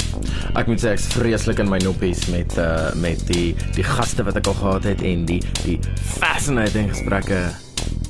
[0.54, 4.36] ek moet sê ek's vreeslik in my noppies met uh met die die gaste wat
[4.36, 5.78] ek al gehad het en die die
[6.18, 7.50] fascinating gesprekke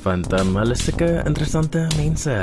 [0.03, 2.35] want um, hulle is sulke interessante mense.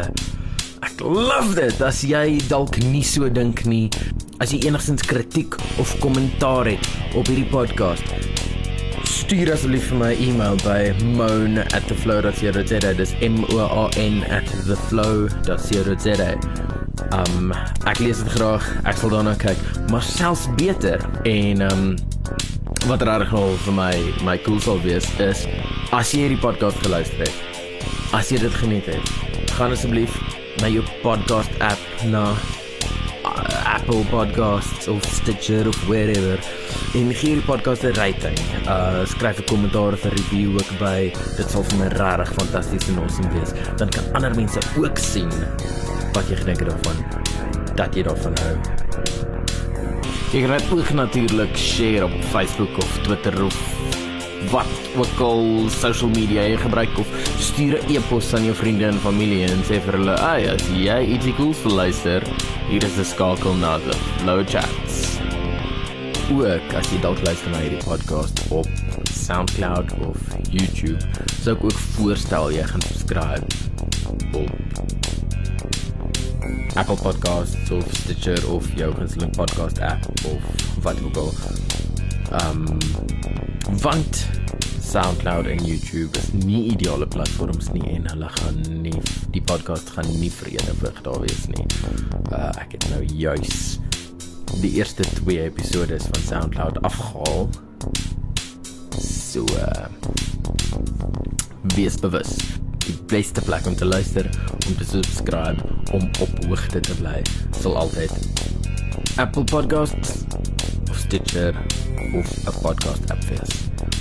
[0.84, 3.88] Ek love dit as jy dalk nie so dink nie.
[4.42, 8.04] As jy enigstens kritiek of kommentaar het op hierdie podcast,
[9.16, 12.92] stuur asseblief vir my e-mail by moan@theflow.co.za.
[12.98, 14.20] Dis M O A N
[14.66, 16.30] @theflow.co.za.
[17.16, 17.52] Um
[17.86, 18.64] ek lees dit graag.
[18.84, 19.58] Ek sal daarna kyk,
[19.90, 21.96] maar selfs beter en um
[22.86, 23.94] wat regtig al vir my
[24.24, 25.46] my cool sal wees is
[25.96, 27.34] as jy hierdie podcast geluister het.
[28.14, 29.10] As jy dit geniet het,
[29.56, 30.12] gaan asseblief
[30.60, 31.80] na jou podcast app
[32.12, 32.30] na
[33.24, 36.38] uh, Apple Podcasts of Stitcher of wherever
[36.96, 38.38] En die podcast 'n rating.
[38.64, 41.12] Uh skryf 'n kommentaar of 'n review ook by.
[41.36, 43.52] Dit sal vir my regtig fantasties en awesome wees.
[43.76, 45.30] Dan kan ander mense ook sien
[46.12, 46.96] wat jy gedink het daarvan.
[47.74, 48.56] Dat jy daarvan hou.
[50.32, 53.56] Jy kan dit ook natuurlik share op Facebook of Twitter of
[54.50, 57.06] wat ook al social media jy gebruik of
[57.38, 61.04] stuur 'n e-pos aan jou vriende en familie en sê vir hulle, "Ag, as jy
[61.04, 62.22] ietsie cools wil luister,
[62.68, 65.15] hier is 'n skakel na die Low Chats."
[66.26, 68.66] Ook as jy dalk luister na hierdie podcast op
[69.14, 70.16] SoundCloud of
[70.50, 70.98] YouTube,
[71.44, 73.46] sou ek ook voorstel jy gaan subscribe
[74.34, 74.50] op
[76.74, 81.30] Apple Podcasts of Stitcher of jou gunsteling podcast app of wat ook al.
[82.42, 82.66] Um
[83.86, 84.26] want
[84.82, 88.98] SoundCloud en YouTube is nie ideale platforms nie en hulle gaan nie
[89.30, 91.70] die podcast gaan nie verenigig daar wees nie.
[92.34, 93.76] Uh ek het nou juis
[94.60, 97.48] die eerste 2 episode van SoundCloud afgehaal.
[98.98, 99.86] So uh
[101.74, 102.36] wees bewus.
[102.78, 104.30] Die beste plek om te luister,
[104.66, 107.22] om te subscribe, om op hoogte te bly,
[107.60, 108.12] sal altyd
[109.16, 110.22] Apple Podcasts
[110.90, 111.54] of Stitcher
[112.14, 113.58] of 'n podcast app wees.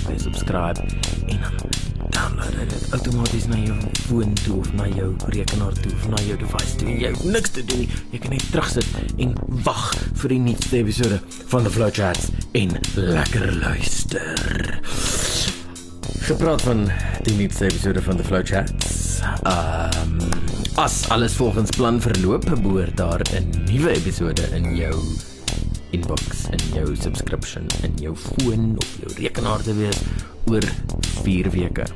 [0.08, 0.80] Jy subscribe
[1.26, 3.76] en dan download dit outomaties na jou
[4.06, 6.88] foon toe of na jou rekenaar toe of na jou device toe.
[6.88, 7.88] Jy hoef niks te doen nie.
[8.14, 8.86] Jy kan net terugsit
[9.22, 9.34] en
[9.66, 9.84] wag
[10.22, 11.20] vir die nuutste episode
[11.52, 14.80] van the Flow Chats en lekker luister.
[16.26, 16.88] Gepraat van
[17.26, 19.20] die nuutste episode van the Flow Chats.
[19.44, 20.34] Ehm um,
[20.76, 24.92] as alles volgens plan verloop, behoort daar 'n nuwe episode in jou
[25.90, 30.00] inbox en jou subscription in jou foon of jou rekenaar te wees
[30.50, 30.64] oor
[31.22, 31.86] 4 weke.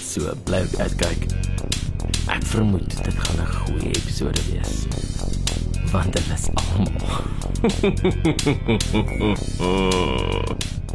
[0.00, 1.26] So bly uitkyk.
[2.32, 4.86] Ek vermoed dit gaan 'n goeie episode wees.
[5.92, 7.24] Want dit is almal.